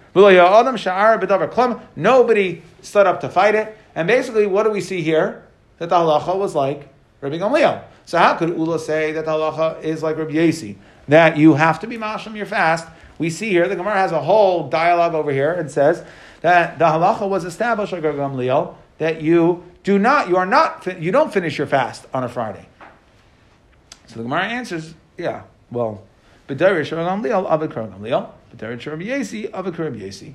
[1.98, 3.78] Nobody stood up to fight it.
[3.96, 5.44] And basically, what do we see here?
[5.80, 6.88] That the halacha was like
[7.20, 7.84] Rabbi Gamliel.
[8.06, 10.78] So how could Ula say that the halacha is like Rabbi Yasi?
[11.08, 12.88] That you have to be masham your fast.
[13.18, 16.04] We see here, the Gemara has a whole dialogue over here and says
[16.42, 21.02] that the halacha was established like Rabbi Gamliel, that you do not, you are not,
[21.02, 22.68] you don't finish your fast on a Friday.
[24.08, 26.04] So the Gemara answers, yeah, well,
[26.48, 28.30] B'darish Rabbi Gamliel, Avik Gamliel.
[28.56, 30.34] B'darish Rabbi Yesi, Avik Rabbi Yesi.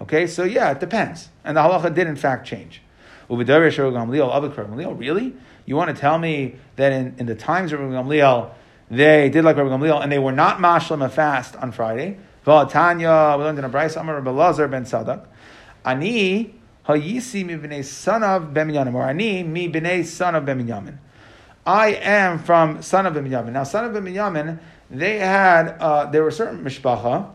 [0.00, 1.28] Okay, so yeah, it depends.
[1.44, 2.82] And the halacha did in fact change.
[3.28, 5.34] Really?
[5.66, 8.50] You want to tell me that in, in the times of Rabbi Gamliel,
[8.90, 12.18] they did like Rabbi Gamliel and they were not mashlam a fast on Friday?
[12.46, 15.26] V'atanya, we learned in a Bryce, Amar Rabbi Lazar ben Sadak.
[15.84, 16.54] Ani
[16.86, 20.98] hayisi mi b'nei son of Ben or ani mi b'nei son of Ben
[21.66, 26.30] I am from son of Ben Now, son of Ben they had uh, there were
[26.30, 27.28] certain mishpacha,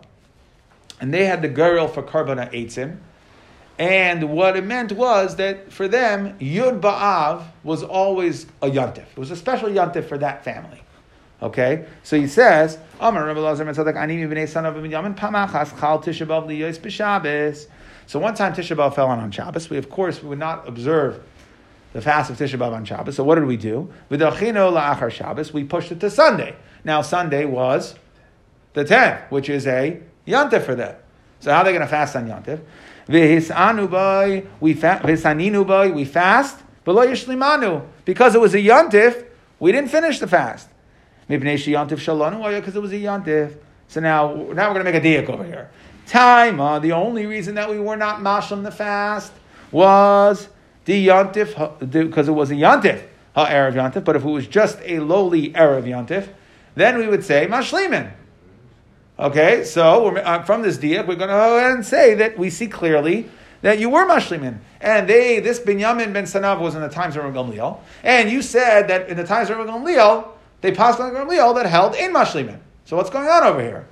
[1.01, 2.97] and they had the girl for karbana eitzim.
[3.81, 8.99] And what it meant was that for them, Yud Ba'av was always a yontif.
[8.99, 10.83] It was a special yontif for that family.
[11.41, 13.65] Okay, so he says, "Amar Rabbi Lazar
[16.77, 17.65] b'Shabbos."
[18.05, 19.67] So one time Tisha B'av fell on on Shabbos.
[19.71, 21.23] We of course we would not observe
[21.93, 23.15] the fast of Tisha B'av on Shabbos.
[23.15, 23.91] So what did we do?
[24.09, 24.17] We
[25.63, 26.55] pushed it to Sunday.
[26.83, 27.95] Now Sunday was
[28.73, 30.95] the 10th, which is a Yantif for them.
[31.39, 32.59] So how are they going to fast on Yantif?
[33.11, 37.85] V'hisanu we fast, we fast, below yishlimanu.
[38.05, 39.25] Because it was a yontif,
[39.59, 40.69] we didn't finish the fast.
[41.29, 43.57] Mibnei Yantif shalonu, oh because it was a yontif.
[43.87, 45.69] So now, now we're going to make a diak over here.
[46.07, 49.31] Time, the only reason that we were not mashlam the fast
[49.71, 50.49] was
[50.85, 53.03] the Yantif, because it was a Yantif,
[53.35, 56.27] ha Erev Yantif, but if it was just a lowly Erev Yantif,
[56.75, 58.11] then we would say mashlimin.
[59.21, 62.49] Okay, so uh, from this diak, we're going to go ahead and say that we
[62.49, 63.29] see clearly
[63.61, 67.23] that you were mashlimin, and they this Binyamin ben Sanav was in the times of
[67.25, 70.27] Gamliel, and you said that in the times of Gamliel
[70.61, 72.57] they passed on Gamliel that held in mashlimin.
[72.85, 73.87] So what's going on over here?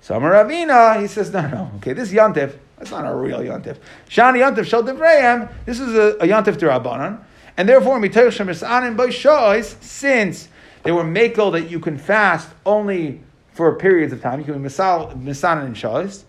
[0.00, 3.78] So Ravina, he says, no, no, okay, this yantif, that's not a real yantif.
[4.08, 7.20] Shani yantif shel devrayim, this is a, a yantif to
[7.56, 10.48] and therefore, Mitayoshemisan by Shawais, since
[10.84, 13.22] they were makel that you can fast only
[13.52, 14.40] for periods of time.
[14.40, 16.24] You can be misal, and shos.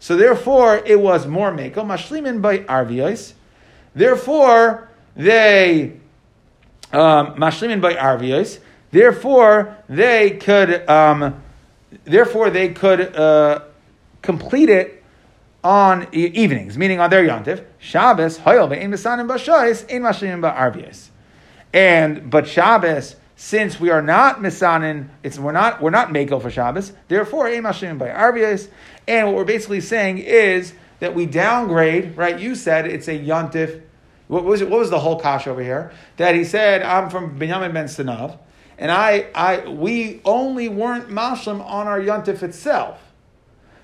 [0.00, 1.74] So therefore, it was more makel.
[1.74, 3.34] Mashlimin by arvios.
[3.94, 5.92] Therefore, they
[6.92, 8.58] um, by arvios.
[8.90, 10.88] Therefore, they could.
[10.88, 11.42] Um,
[12.04, 13.62] therefore, they could uh,
[14.22, 15.02] complete it
[15.64, 17.64] on evenings, meaning on their yontif.
[17.78, 21.10] Shabbos hoyel ve'in misanim b'shois ein mashlimin by arvios.
[21.72, 26.48] And but Shabbos since we are not misanin, it's we're not we're not makel for
[26.48, 26.92] Shabbos.
[27.08, 28.68] Therefore, aim by arbias.
[29.08, 32.38] And what we're basically saying is that we downgrade, right?
[32.38, 33.82] You said it's a yontif.
[34.28, 34.70] What was it?
[34.70, 35.90] What was the whole kash over here?
[36.18, 38.38] That he said, I'm from Binyamin ben Sinav,
[38.78, 43.00] and I, I, we only weren't mashlim on our yontif itself.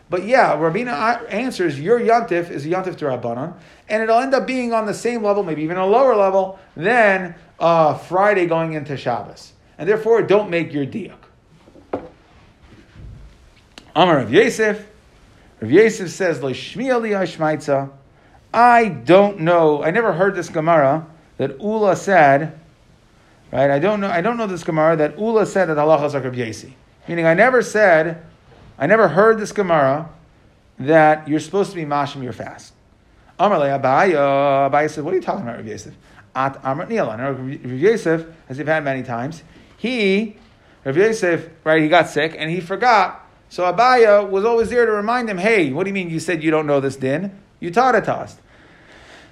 [0.09, 3.55] But yeah, Rabina answers your yontif is a yontif to Rabbanon,
[3.89, 7.35] and it'll end up being on the same level, maybe even a lower level, than
[7.59, 9.53] uh, Friday going into Shabbos.
[9.79, 11.17] And therefore, don't make your diak.
[13.95, 14.87] Amar Rav Yosef.
[15.61, 16.41] Rav Yosef says,
[18.55, 21.07] I don't know, I never heard this Gemara
[21.37, 22.59] that Ula said,
[23.53, 23.71] right?
[23.71, 26.71] I don't know, I don't know this Gemara that Ula said that like Rav Yosef.
[27.09, 28.23] Meaning, I never said,
[28.79, 30.09] I never heard this Gemara
[30.79, 32.73] that you're supposed to be mashim your fast.
[33.39, 35.95] Amar Abaya, Abaya said, what are you talking about, Rav Yosef?
[36.39, 37.07] At Amar Niel.
[37.07, 39.43] Rav Yosef, as we've had many times,
[39.77, 40.37] he,
[40.85, 44.93] Rav Yosef, right, he got sick and he forgot so Abaya was always there to
[44.93, 47.39] remind him, hey, what do you mean you said you don't know this din?
[47.61, 48.37] You taught it to us.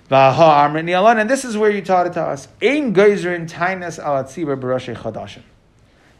[0.08, 2.48] And this is where you taught it to us.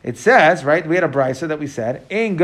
[0.03, 2.39] It says, right, we had a brisa that we said, and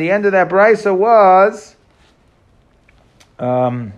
[0.00, 1.74] the end of that brisa was,
[3.38, 3.92] um,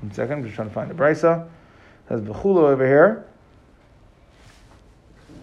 [0.00, 1.48] one second, I'm just trying to find the brisa.
[2.08, 3.26] That's Bechulu over here.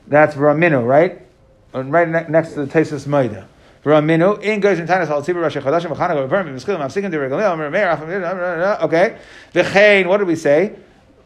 [0.08, 1.22] That's Raminu, right?
[1.74, 3.48] right ne- next to the Tesis Maida.
[3.84, 9.18] Raminu in in Tanis al Tzibur Rosh Chodashim v'Chanukah v'Purim v'Mischilim Mafsikim Deregalil Meir Okay,
[9.54, 10.08] v'Chein.
[10.08, 10.76] What did we say?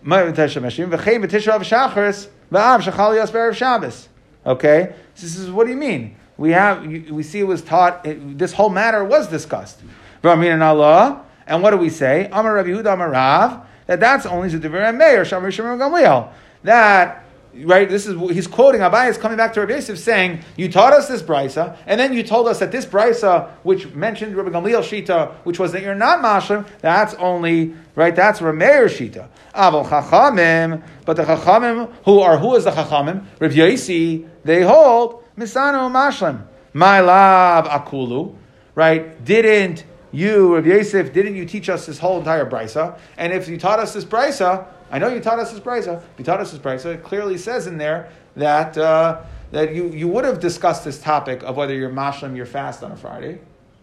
[0.03, 4.09] V'Chein v'Tishra v'Shachris v'Av Shachal Yos Berev Shabbos.
[4.45, 6.15] Okay, this is what do you mean?
[6.37, 8.05] We have we see it was taught.
[8.05, 9.81] It, this whole matter was discussed.
[10.23, 11.25] Ramin Allah.
[11.49, 12.29] And what do we say?
[12.31, 13.65] Amar Rabbi Yehuda Amar Rav.
[13.87, 16.31] That that's only Zedivar and Meir Shamar Shemar Gamliel.
[16.63, 17.25] That
[17.63, 17.89] right?
[17.89, 21.07] This is he's quoting Abai is coming back to Rabbi Yosef saying, "You taught us
[21.07, 25.31] this brisa, and then you told us that this brisa, which mentioned Rabbi Gamliel Shita,
[25.43, 28.15] which was that you're not mashlim, that's only right.
[28.15, 29.27] That's Rameir Shita.
[29.55, 33.25] Aval Chachamim, but the Chachamim who are who is the Chachamim?
[33.39, 36.43] Rabbi Yosi, they hold Misano Mashlim.
[36.73, 38.35] My love Akulu,
[38.75, 39.23] right?
[39.25, 42.99] Didn't you, Rabbi Yosef, didn't you teach us this whole entire brisa?
[43.17, 46.01] And if you taught us this brisa, I know you taught us this brisa.
[46.17, 46.95] You taught us this brisa.
[46.95, 51.43] It clearly says in there that uh, that you, you would have discussed this topic
[51.43, 53.39] of whether you're mashlim your fast on a Friday,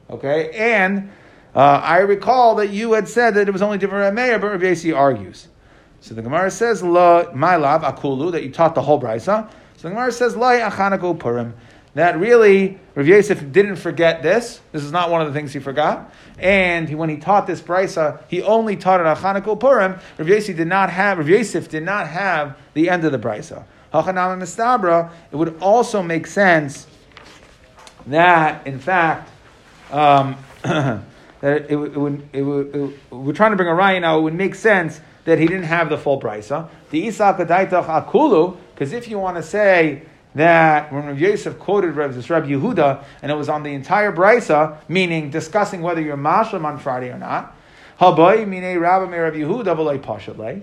[0.08, 0.50] okay?
[0.52, 1.10] And
[1.54, 4.92] uh, I recall that you had said that it was only different Meir, but Rabbi
[4.92, 5.48] argues.
[6.00, 9.50] So the Gemara says, "La my love akulu," that you taught the whole brisa.
[9.76, 11.54] So the Gemara says, "La achanako purim."
[11.96, 14.60] That really, Rav Yosef didn't forget this.
[14.70, 16.12] This is not one of the things he forgot.
[16.38, 19.98] And he, when he taught this brisa, he only taught it on Chanukah Purim.
[20.18, 23.64] Rav Yosef did not have Rav Yosef did not have the end of the brisa.
[23.94, 25.10] Hachanam Mistabra.
[25.32, 26.86] It would also make sense
[28.08, 29.30] that, in fact,
[29.90, 31.02] um, that
[31.42, 34.18] it, it, would, it, would, it, we're trying to bring a raya now.
[34.18, 36.68] It would make sense that he didn't have the full brisa.
[36.90, 40.02] The Isa Akulu, because if you want to say
[40.36, 44.12] that when Rav Yosef quoted Rav, this Rabbi Yehuda, and it was on the entire
[44.12, 47.56] brisa, meaning discussing whether you're mashlim on Friday or not.
[47.98, 50.62] Habai mine Rabba me Rav Yehuda v'lei pashatlei.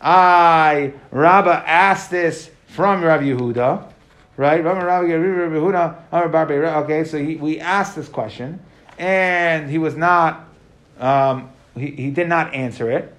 [0.00, 3.92] I Rabba asked this from Rav Yehuda,
[4.36, 4.64] right?
[4.64, 8.58] Rabbi Yehuda, Okay, so he, we asked this question,
[8.98, 10.48] and he was not,
[10.98, 13.14] um, he, he did not answer it.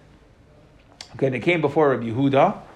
[1.16, 2.67] Okay, they came before Rav Yehuda.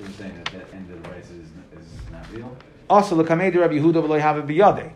[0.00, 1.46] So you're saying that that end of the race is,
[1.78, 2.56] is not real?
[2.88, 4.92] Also, l'kamei Rabbi Yehuda.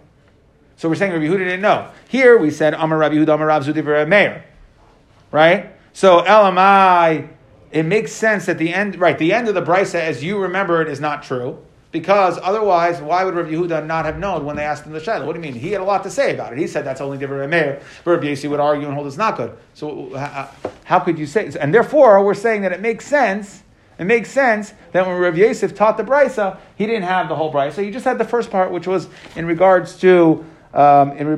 [0.77, 1.91] So we're saying Rabbi Yehuda didn't know.
[2.09, 4.45] Here we said Amar Rabbi Yehuda Amar Rav Zudi Meir.
[5.31, 5.73] Right?
[5.93, 7.29] So LMI,
[7.71, 10.81] it makes sense that the end, right, the end of the brisa, as you remember
[10.81, 11.59] it, is not true.
[11.93, 15.27] Because otherwise, why would Rabbi Yehuda not have known when they asked him the Shiloh?
[15.27, 15.55] What do you mean?
[15.55, 16.59] He had a lot to say about it.
[16.59, 17.83] He said that's only different Meir.
[18.05, 19.55] But Rabbi Yossi would argue and hold it's not good.
[19.75, 20.17] So
[20.85, 21.53] how could you say?
[21.61, 23.64] And therefore, we're saying that it makes sense
[23.99, 27.53] it makes sense that when Rav Yosef taught the brisa, he didn't have the whole
[27.53, 27.85] brisa.
[27.85, 31.29] He just had the first part, which was in regards to um, in,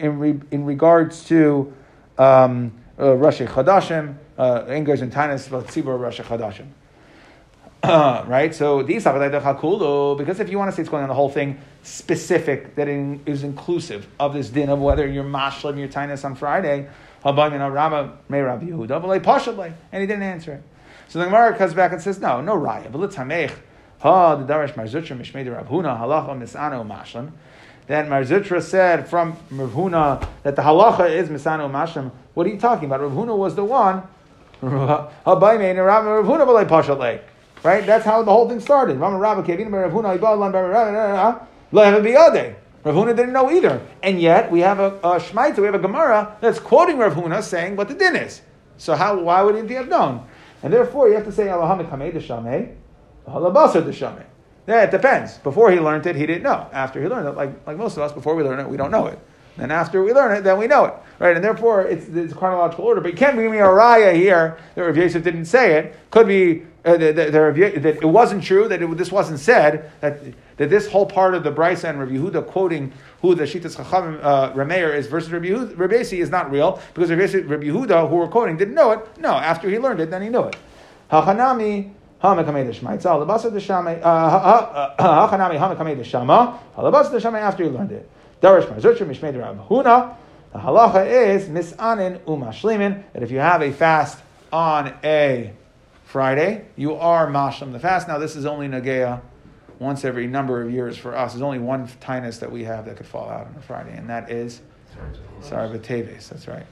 [0.00, 1.72] in, in, regards to
[2.16, 6.66] um, uh, Rosh Chadashim, uh, English and Tanis, Tzibur Rosh Chadashim.
[7.82, 8.54] Uh, right?
[8.54, 9.06] So because
[10.40, 14.06] if you want to say it's going on the whole thing specific that is inclusive
[14.18, 16.88] of this din of whether you're mashlim your tinus on Friday,
[17.22, 17.38] and
[19.92, 20.62] he didn't answer it.
[21.10, 22.88] So the Gemara comes back and says, no, no raya.
[22.88, 23.50] V'litzamech
[23.98, 27.32] ha the darash marzutra mishmei Rav Huna halacha misano mashlim.
[27.88, 32.12] Then Marzutra said from Rav Huna that the halacha is misano mashlim.
[32.34, 33.00] What are you talking about?
[33.00, 34.04] Rav Huna was the one.
[37.64, 37.86] Right?
[37.86, 38.96] That's how the whole thing started.
[39.00, 39.12] Rav
[42.84, 43.80] Huna didn't know either.
[44.04, 47.42] And yet we have a, a Shmaita, we have a Gemara that's quoting Rav Huna
[47.42, 48.42] saying what the din is.
[48.76, 50.28] So how, why would he have known?
[50.62, 51.46] And therefore you have to say.
[54.66, 55.38] Yeah, it depends.
[55.38, 56.68] Before he learned it, he didn't know.
[56.72, 58.90] After he learned it, like, like most of us, before we learn it, we don't
[58.90, 59.18] know it.
[59.58, 61.34] And after we learn it, then we know it, right?
[61.34, 63.00] And therefore, it's, it's chronological order.
[63.00, 65.96] But you can't bring me a raya here that Rav Yosef didn't say it.
[66.10, 70.20] Could be uh, that, that, that, it wasn't true, that it, this wasn't said, that,
[70.56, 74.18] that this whole part of the Bryce and Rav Yehuda quoting who the Shitas Chacham
[74.22, 78.56] uh, Rameir is versus Rabbi, Yehuda, is not real because Rabbi, Yehuda, who we're quoting,
[78.56, 79.18] didn't know it.
[79.18, 80.56] No, after he learned it, then he knew it.
[81.10, 81.92] Hachanami
[82.22, 82.44] after
[87.64, 88.10] he learned it.
[88.42, 90.16] Darish Marzurcha Mishmei Rav Huna.
[90.52, 94.18] The halacha is misanin umashlimin that if you have a fast
[94.52, 95.52] on a
[96.04, 98.08] Friday, you are mashlim the fast.
[98.08, 99.20] Now this is only nageya
[99.80, 101.32] once every number of years for us.
[101.32, 104.08] There's only one tinus that we have that could fall out on a Friday, and
[104.08, 104.60] that is
[105.40, 106.28] sorry, Teves.
[106.28, 106.66] That's right.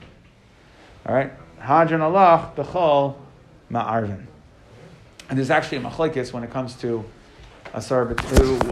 [1.07, 3.17] All right, Hadran Allah bechol
[3.73, 4.27] ma'arvin.
[5.29, 7.05] And there's actually a machlekes when it comes to
[7.75, 8.15] asar uh,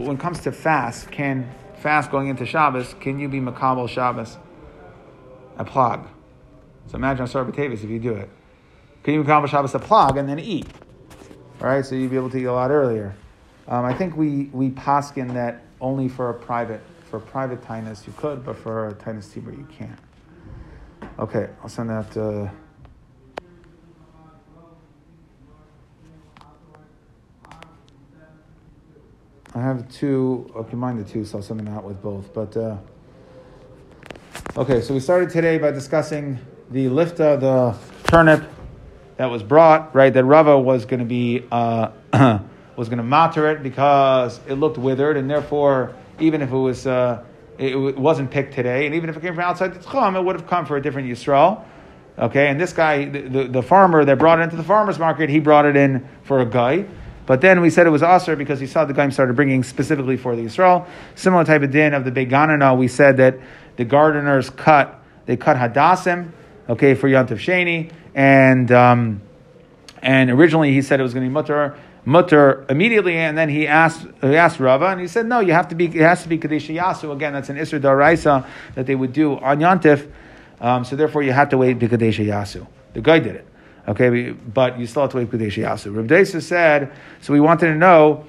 [0.01, 1.11] when it comes to fast.
[1.11, 2.95] Can fast going into Shabbos?
[2.99, 4.37] Can you be makabel Shabbos?
[5.57, 6.07] A plug.
[6.87, 8.29] So imagine asar b'tevis if you do it.
[9.03, 10.67] Can you become Shabbos a plug and then eat?
[11.59, 13.15] All right, so you'd be able to eat a lot earlier.
[13.67, 18.07] Um, I think we we paskin that only for a private for a private tinus
[18.07, 19.99] you could, but for a tinus tibur you can't.
[21.19, 22.15] Okay, I'll send that.
[22.15, 22.49] Uh,
[29.53, 30.49] I have two.
[30.55, 32.33] I'll combine the two, so I'll send them out with both.
[32.33, 32.77] But uh,
[34.55, 36.39] okay, so we started today by discussing
[36.69, 38.49] the lifta, the turnip
[39.17, 39.93] that was brought.
[39.93, 41.89] Right, that Rava was going to be uh,
[42.77, 46.87] was going to matter it because it looked withered, and therefore, even if it was
[46.87, 47.23] uh,
[47.57, 50.23] it, it, wasn't picked today, and even if it came from outside the tchum, it
[50.23, 51.65] would have come for a different yisrael.
[52.19, 55.29] Okay, and this guy, the, the, the farmer that brought it into the farmer's market,
[55.29, 56.85] he brought it in for a guy.
[57.27, 60.15] But then we said it was Aser because he saw the guy started bringing specifically
[60.15, 60.87] for the Yisrael.
[61.15, 63.37] Similar type of din of the Beganana, we said that
[63.75, 66.31] the gardeners cut, they cut Hadassim,
[66.69, 67.91] okay, for Yantav Sheni.
[68.15, 69.21] And, um,
[70.01, 71.77] and originally he said it was going to be mutter,
[72.07, 75.67] mutter immediately, and then he asked, he asked Rava, and he said, no, you have
[75.67, 77.11] to be, it has to be Kadesh Yasu.
[77.11, 80.09] Again, that's an Isra Daraisa that they would do on Yantif.
[80.61, 82.65] Um, so therefore you have to wait Kadesh Yasu.
[82.93, 83.47] The guy did it.
[83.89, 85.93] Okay, but you still have to wait Kadesh Yasu.
[85.93, 88.25] Rav Desa said, so we wanted to know,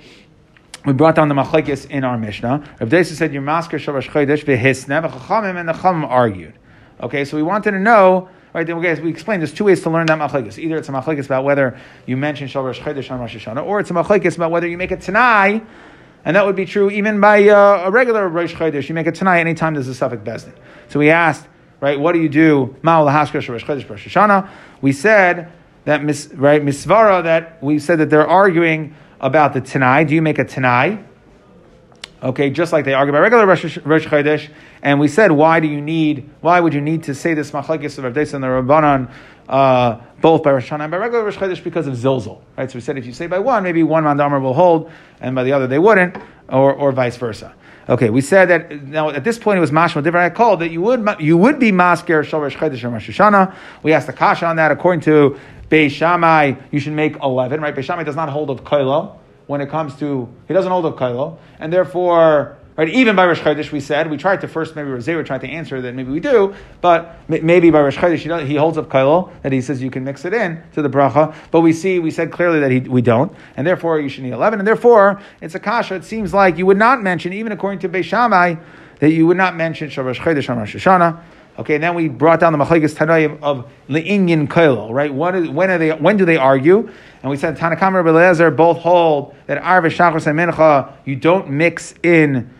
[0.84, 2.76] we brought down the machlekes in our Mishnah.
[2.80, 6.54] Rav Desa said, your masker shavash chodesh v'hisne v'chachamim, and the chacham argued.
[7.00, 8.28] Okay, so we wanted to know,
[8.58, 10.58] right, then we, we explained there's two ways to learn that machlekes.
[10.58, 13.90] Either it's a machlekes about whether you mention shavash chodesh on Rosh Hashanah, or it's
[13.90, 15.62] a machlekes about whether you make a tanai,
[16.24, 18.88] and that would be true even by uh, a regular Rosh Chodesh.
[18.88, 20.54] You make a tanai anytime there's a suffix bezdin.
[20.88, 21.46] So we asked,
[21.80, 21.98] right?
[21.98, 22.76] What do you do?
[24.80, 25.52] We said
[25.84, 26.00] that
[26.34, 30.04] right misvara that we said that they're arguing about the tanai.
[30.04, 31.04] Do you make a tanai?
[32.20, 34.50] Okay, just like they argue about regular Rosh, Rosh Chodesh,
[34.82, 36.28] and we said, why do you need?
[36.40, 39.08] Why would you need to say this machlekes of Rav and the Rabbanon
[39.48, 42.68] uh, both by Rosh Hashanah and by regular Rosh Chodesh because of zilzal, right?
[42.68, 44.90] So we said if you say by one, maybe one mandamer will hold,
[45.20, 46.16] and by the other they wouldn't,
[46.48, 47.54] or, or vice versa.
[47.88, 50.30] Okay, we said that now at this point it was mashma different.
[50.32, 53.54] I called that you would you would be masker shalosh chedesh and Rosh Hashanah.
[53.84, 54.72] We asked the kasha on that.
[54.72, 55.38] According to
[55.70, 57.60] Beis Shammai, you should make eleven.
[57.60, 57.76] Right?
[57.76, 59.17] Beis Shammai does not hold of kailo
[59.48, 62.90] when it comes to he doesn't hold of kailo, and therefore Right?
[62.90, 65.80] Even by Rosh Chodesh, we said, we tried to first, maybe we tried to answer
[65.80, 69.60] that maybe we do, but maybe by Rosh Chodesh, he holds up Kailo, that he
[69.60, 72.60] says you can mix it in to the bracha, but we see, we said clearly
[72.60, 75.96] that he, we don't, and therefore you should need 11, and therefore it's a kasha,
[75.96, 78.54] it seems like you would not mention, even according to Beis Shammai,
[79.00, 81.20] that you would not mention Rosh Chodesh on Rosh Hashanah.
[81.58, 85.12] Okay, and then we brought down the Machlekes Tanoim of Le'inyan Kailo, right?
[85.12, 86.88] When, is, when, are they, when do they argue?
[87.22, 91.94] And we said Tanakam Rabbi both hold that Arv, Shachos, and Mincha, you don't mix
[92.02, 92.54] in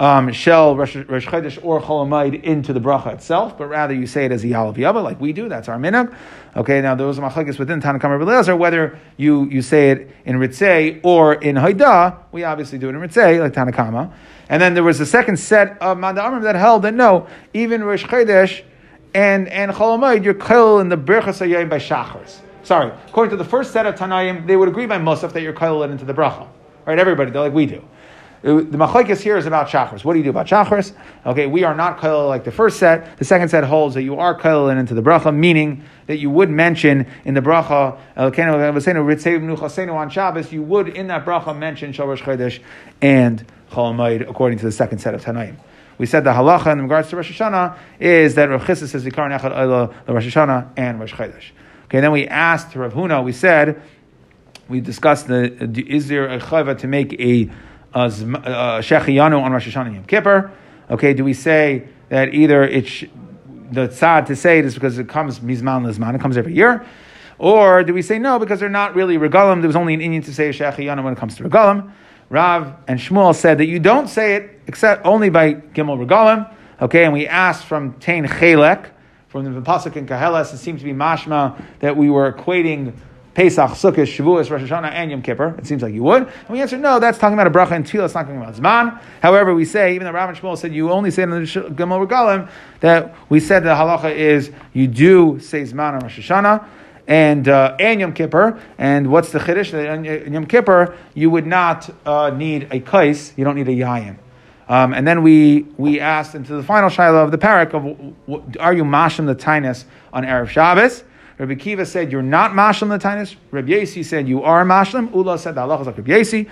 [0.00, 4.32] um, shell Rosh, Chodesh or Cholamayid into the bracha itself, but rather you say it
[4.32, 5.48] as Yalav Yava, like we do.
[5.48, 6.14] That's our minhag.
[6.56, 11.34] Okay, now those machlekes within Tanakam Rabbi whether you, you say it in Ritzei or
[11.34, 12.18] in Haida.
[12.32, 14.12] We obviously do it in Ritzei, like Tanakama.
[14.48, 18.04] And then there was a second set of Manda that held that no, even Rosh
[18.04, 18.62] Chodesh
[19.14, 22.40] and and Cholamayid, you're killed in the Berachas Hayayim by Shachars.
[22.64, 25.52] Sorry, according to the first set of Tanaim, they would agree by Musaf that you're
[25.52, 26.48] kol into the bracha.
[26.86, 27.84] Right, everybody, they're like we do.
[28.44, 30.04] Uh, the machlekes here is about chachris.
[30.04, 30.92] What do you do about chachris?
[31.24, 33.16] Okay, we are not kail like the first set.
[33.16, 36.50] The second set holds that you are kail into the bracha, meaning that you would
[36.50, 38.30] mention in the bracha uh,
[39.90, 42.60] uh, on Shabbos, you would in that bracha mention Shavash Chodesh
[43.00, 45.56] and Cholamayid according to the second set of Tanaim.
[45.96, 49.30] we said the halacha in regards to Rosh Hashanah is that Rav Chisda says Vikar
[49.30, 51.44] Nechad Oila Rosh Hashanah and Rosh Chodesh.
[51.84, 53.80] Okay, then we asked Rav Huna, we said,
[54.68, 55.52] we discussed the
[55.86, 57.50] is there a chayva to make a,
[57.92, 60.50] a, a on Rosh Hashanah Yom Kippur?
[60.90, 63.04] Okay, do we say that either it's
[63.72, 66.86] the tzad to say it is because it comes mizman lizman, it comes every year,
[67.38, 69.60] or do we say no because they're not really regalim?
[69.60, 71.92] There was only an Indian to say shechiyanu when it comes to regalim.
[72.30, 76.50] Rav and Shmuel said that you don't say it except only by gimel regalim.
[76.80, 78.90] Okay, and we asked from Tain Chelek,
[79.42, 82.94] from the Pasuk in Kahelas, it seemed to be mashma that we were equating
[83.34, 85.56] Pesach, Sukkot, Shavuos, Rosh Hashanah, and Yom Kippur.
[85.58, 86.22] It seems like you would.
[86.22, 88.04] And we answered, no, that's talking about a bracha and tefillah.
[88.04, 89.00] It's not talking about zman.
[89.20, 92.06] However, we say, even though Rav and Shmuel said you only say in the Gimel
[92.06, 96.64] Regalim, that we said the halacha is you do say zman on Rosh Hashanah
[97.08, 98.60] and uh, and Yom Kippur.
[98.78, 99.74] And what's the chiddush?
[100.26, 103.32] In Yom Kippur, you would not uh, need a kais.
[103.36, 104.16] You don't need a yayin.
[104.68, 108.72] Um, and then we we asked into the final shiloh of the parak of are
[108.72, 111.04] you mashim the tinus on erev Shabbos?
[111.38, 113.34] Rabbi Kiva said you're not mashlim the tinus.
[113.50, 115.12] Rabbi Yasi said you are mashlim.
[115.12, 116.48] Ula said the halacha is like Rabbi Yasi.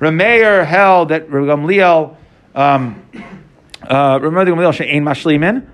[0.00, 2.16] Rameir held that Rabbi Gamliel,
[2.54, 3.02] um,
[3.82, 5.66] uh, Rabbi Gamliel she'ain mashlimin,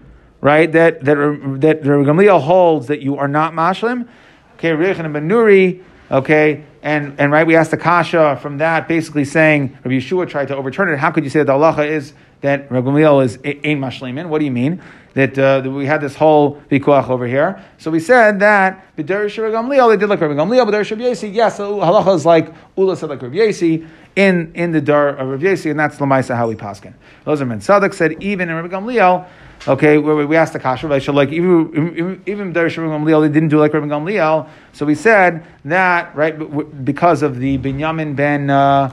[0.42, 0.70] right?
[0.70, 1.16] That that
[1.60, 4.06] that Rabbi Gamliel holds that you are not mashlim.
[4.54, 5.82] Okay, Rabbi and Benuri.
[6.10, 10.48] Okay, and, and right, we asked the kasha from that, basically saying Rabbi Yeshua tried
[10.48, 10.98] to overturn it.
[10.98, 14.28] How could you say that the halacha is that Rabbi Gamliel is ein mashlimin?
[14.28, 14.82] What do you mean?
[15.12, 17.62] That, uh, that we had this whole vikuach over here.
[17.78, 21.34] So we said that b'derish Rabbi Gamliel they did like Rabbi Gamliel, but Rabbi Yesi,
[21.34, 25.28] yes, the halacha is like Ula said like Rabbi Yesi in in the dar of
[25.28, 26.94] Rabbi Yesi, and that's lamaisa how we paskin.
[27.24, 27.60] Those are men.
[27.60, 29.26] Sadak said even in Rabbi Gamliel.
[29.68, 33.88] Okay, we asked the kasha, like even even Darish Gamliel, they didn't do like Rabbi
[33.88, 34.48] Gamliel.
[34.72, 38.90] So we said that right because of the Binyamin ben uh,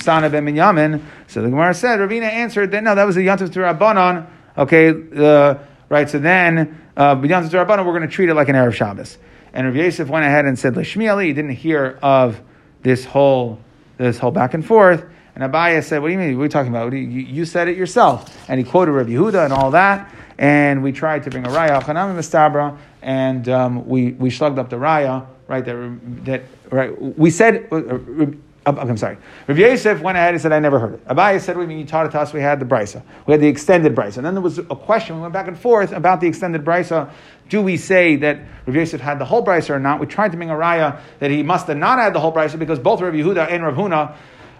[0.00, 1.02] Sana ben Binyamin.
[1.26, 4.26] So the Gemara said, Ravina answered that no, that was a Yantav Rabbanon.
[4.56, 5.58] Okay, uh,
[5.90, 6.08] right.
[6.08, 9.18] So then uh, Yantav Rabbanon, we're going to treat it like an Erev Shabbos.
[9.52, 12.40] And Rav Yosef went ahead and said, Lashmi Ali, didn't hear of
[12.82, 13.58] this whole
[13.98, 15.04] this whole back and forth.
[15.38, 16.36] And Abaya said, What do you mean?
[16.36, 16.92] What are you talking about?
[16.92, 18.36] You, you, said it yourself.
[18.50, 20.12] And he quoted Rabbi Yehuda and all that.
[20.36, 24.68] And we tried to bring a raya, Chanami Mistabra, and um, we, we slugged up
[24.68, 25.64] the raya, right?
[25.64, 27.18] That, that right?
[27.18, 28.32] We said, uh, uh,
[28.66, 29.16] I'm sorry.
[29.46, 31.06] Rabbi Yosef went ahead and said, I never heard it.
[31.06, 31.78] Abaya said, What do you mean?
[31.78, 32.32] You taught it to us.
[32.32, 33.00] We had the brisa.
[33.26, 34.16] We had the extended brisa.
[34.16, 35.16] And then there was a question.
[35.16, 37.12] We went back and forth about the extended brisa.
[37.48, 40.00] Do we say that Rabbi Yosef had the whole brisa or not?
[40.00, 42.58] We tried to bring a raya that he must have not had the whole brisa
[42.58, 44.16] because both Rabbi Yehuda and Rav Huna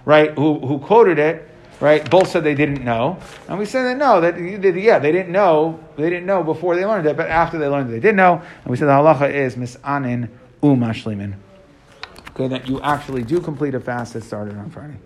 [0.09, 1.47] right, who, who quoted it,
[1.81, 3.19] right, both said they didn't know.
[3.47, 6.87] And we said that no, that yeah, they didn't know, they didn't know before they
[6.87, 8.41] learned it, but after they learned it, they did know.
[8.63, 10.31] And we said the halacha is misanin
[10.63, 11.35] umashlimin.
[12.31, 14.97] Okay, that you actually do complete a fast that started on Friday.